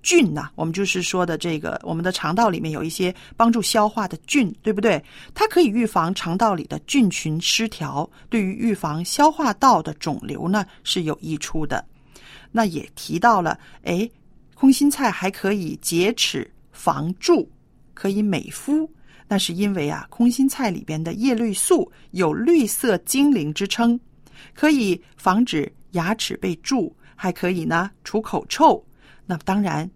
[0.01, 0.49] 菌呐。
[0.55, 5.03] 我们就是说的这个，我们的肠道里面有一些帮助消化的菌，对不对？
[5.34, 11.84] 它可以预防肠道里的菌群失调，对于预防消化道的肿瘤呢是有益处的。
[12.49, 14.10] 那也提到了，哎，
[14.53, 16.49] 空心菜还可以洁齿。
[16.72, 17.51] 防蛀
[17.93, 18.89] 可以美肤，
[19.28, 23.99] 那是因为啊，空心菜里边的叶绿素有“绿色精灵”之称，
[24.53, 28.84] 可以防止牙齿被蛀，还可以呢除口臭。
[29.25, 29.89] 那当然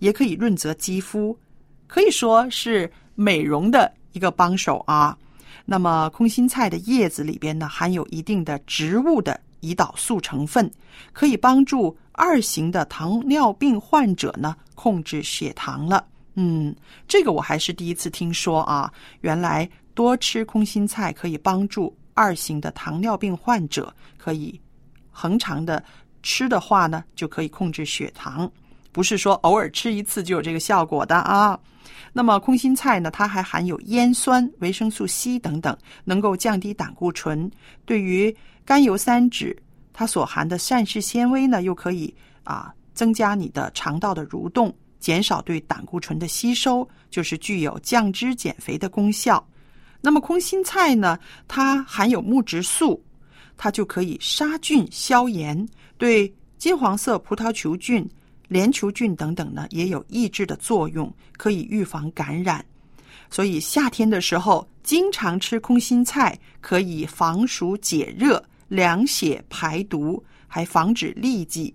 [0.00, 1.38] 也可以润泽肌肤，
[1.86, 5.16] 可以说是美容的一个帮手啊。
[5.64, 10.70] 那么空心菜的叶子里边呢，含有一定的植物的胰岛素成分，
[11.12, 14.56] 可以帮助二型的糖尿病患者呢。
[14.74, 16.06] 控制血糖了，
[16.40, 16.72] 嗯，
[17.08, 18.92] 这个我还是第一次听说啊。
[19.22, 24.60] 原来多吃空心菜可以帮助二型的糖尿病患者，可以
[25.10, 25.82] 恒常的
[26.22, 28.48] 吃的话呢，就可以控制血糖，
[28.92, 31.58] 不是说偶尔吃一次就有这个效果的啊。
[32.12, 37.50] 那么空心菜呢，它还含有烟酸、维生素 C 等等，能够降低胆固醇。
[37.84, 38.34] 对于
[38.64, 39.56] 甘油三酯，
[39.92, 42.14] 它所含的膳食纤维呢，又可以
[42.44, 42.72] 啊。
[42.94, 49.46] 增加你的肠道的蠕动，减少对胆固醇的吸收，就是具有降脂减肥的功效。
[50.00, 51.18] 那么空心菜呢？
[51.46, 53.02] 它含有木质素，
[53.56, 58.08] 它就可以杀菌消炎，对金黄色葡萄球菌、
[58.46, 62.64] 链球菌等等呢也有抑制的作用，可以预防感染。
[63.30, 71.74] 所以夏天的时候经常吃空心菜，可以防暑解热、凉血排毒，还防止痢疾，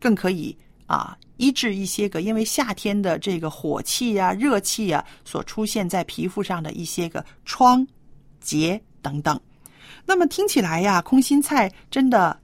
[0.00, 7.86] 更可以啊医治一些个因为夏天的这个火气呀、热气呀所出现在皮肤上的一些个疮、
[8.40, 9.38] 结等等。
[10.04, 12.38] 那么听起来呀，空心菜真的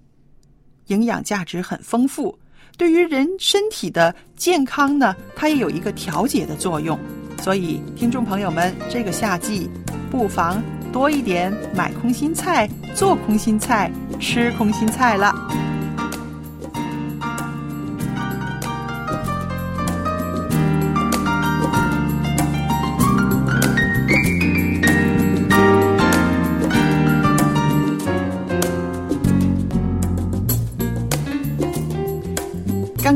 [0.87, 2.37] 营养价值很丰富，
[2.77, 6.99] 对于人身体的健康呢，它也有一个调节的作用。
[7.41, 9.69] 所以，听众朋友们，这个夏季
[10.11, 10.63] 不妨
[10.93, 13.91] 多一点买空心菜，做空心菜，
[14.21, 15.72] 吃空心菜了。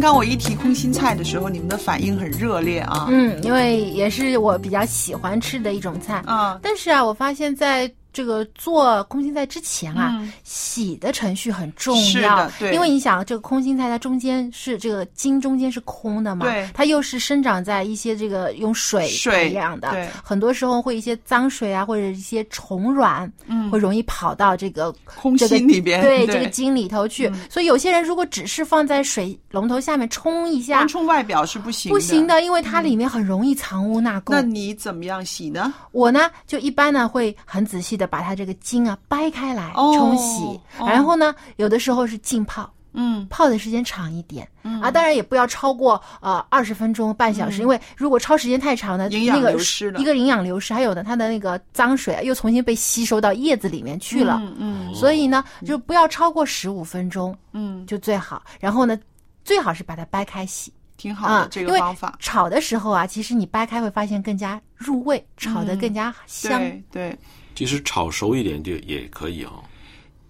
[0.07, 3.09] 刚刚我一提空心菜的时候，你们的反应很热烈啊。
[3.11, 6.23] 嗯，因为也是我比较喜欢吃的一种菜。
[6.27, 10.33] 啊，但是啊，我发现在这个做空心菜之前啊，嗯。
[10.43, 12.73] 洗的程序很重要，对。
[12.73, 16.67] 因为你想这个空心菜它中间是这个茎中间是空的嘛，对。
[16.73, 20.09] 它又是生长在一些这个用水水培养的，对。
[20.25, 23.71] 很多时候会一些脏水啊或者一些虫卵，嗯。
[23.71, 27.39] 会容易跑到这个空这个心里边对对这个茎里头去，嗯。
[27.51, 32.37] 所以有些人如果只是放在水龙头下面冲一下光，冲外表是不行不行的。
[32.37, 34.31] 的，因为它里面很容易藏污纳垢。
[34.31, 35.75] 那你怎么样洗呢？
[35.93, 40.87] 我呢，就一般呢会很仔细的把它这个茎啊掰开来哦冲洗，哦。
[40.89, 43.27] 然后呢，有的时候是浸泡，嗯。
[43.29, 44.81] 泡的时间长一点、嗯。
[44.81, 47.63] 啊，当然也不要超过呃二十分钟、半小时，嗯。
[47.63, 54.95] 因为如果超时间太长呢，营养那个流失了一个营养流失，还有呢，它的那个脏水啊又重新被吸收到叶子里面去了，嗯嗯。
[54.95, 58.43] 所以呢，就不要超过十五分钟嗯，就最好。
[58.61, 58.99] 然后呢，
[59.45, 60.73] 最好是把它掰开洗。
[60.99, 62.17] 挺好的、啊，这个方法。
[62.19, 65.79] 炒的时候啊，其实你掰开会发现更加入味，炒的嗯。
[65.79, 66.59] 更加香。
[66.59, 67.19] 对对，
[67.57, 69.65] 其实炒熟一点就也可以哦。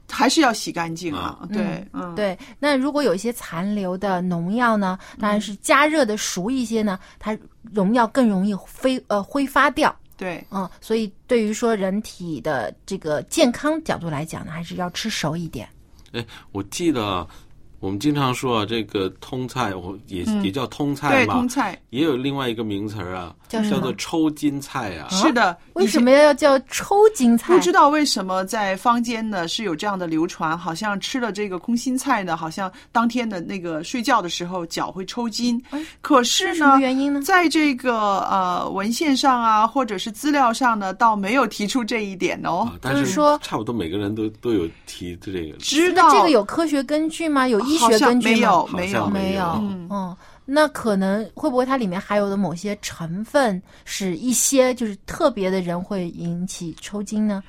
[0.08, 1.46] 还是要洗干净啊。
[1.52, 7.36] 对，嗯，对，那如果有一些残留的农药呢，当然是加热的熟一些呢，它
[7.72, 9.94] 农药更容易挥呃挥发掉。
[10.16, 15.68] 对，嗯，所以对于说人体的这个健康角度来讲呢，还是要吃熟一点。
[16.12, 17.26] 哎，我记得
[17.86, 25.06] 我们经常说啊，这个通菜，我也、嗯也叫通菜对，嘛，通菜也有另外一个名词儿啊，叫叫做抽筋菜啊。
[25.08, 25.56] 是的。
[25.74, 27.54] 为什么要叫抽筋菜？
[27.54, 35.62] 不知道为什么在坊间呢是有这样的流传，好像吃了这个空心菜呢，好像当天的那个睡觉的时候脚会抽筋。
[36.00, 37.22] 可是什么呢，原因呢？
[37.22, 42.68] 在这个呃文献上啊，或者是资料上呢，倒没有提出这一点哦。
[42.68, 45.56] 啊，但就是说差不多每个人都都有提这个。
[45.58, 47.46] 知道这个有科学根据吗？
[47.46, 48.36] 有医学根据吗？
[48.36, 57.42] 没有，没有，没有，嗯嗯，那可能会不会它里面含有的某些成分，使一些就是特别的人会引起抽筋呢？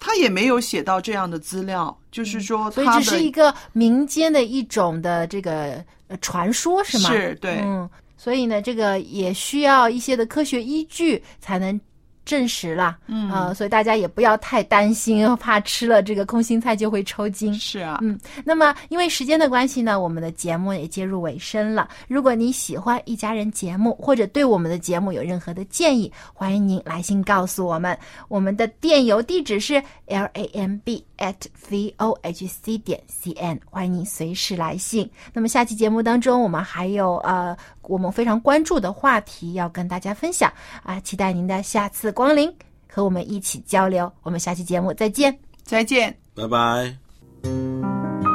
[0.00, 7.10] 他也没有写到这样的资料，就是说嗯所以他的这是一个民间的一种的这个呃传说，是吗？
[7.10, 11.80] 是对嗯，所以呢，这个也需要一些的科学依据才能。
[12.24, 17.52] 证实了，嗯呃，所以大家也不要太担心，怕吃了这个空心菜就会抽筋。
[17.54, 21.88] 是啊，嗯，那么因为时间的关系呢，我们的节目也接入尾声了。
[22.08, 27.96] 如果你喜欢一家人节目，或者对我们的节目有任何的建议，欢迎您来信告诉我们。
[28.28, 31.34] 我们的电邮地址是 l a m b at
[31.68, 35.08] v o h c 点 c n，欢迎您随时来信。
[35.32, 37.56] 那么下期节目当中，我们还有呃
[37.88, 42.52] 我们非常关注的话题要跟大家分享啊，期待您的下次光临，
[42.88, 44.10] 和我们一起交流。
[44.22, 45.38] 我们下期节目再见。
[45.64, 46.16] 再见。
[46.34, 48.33] 拜拜。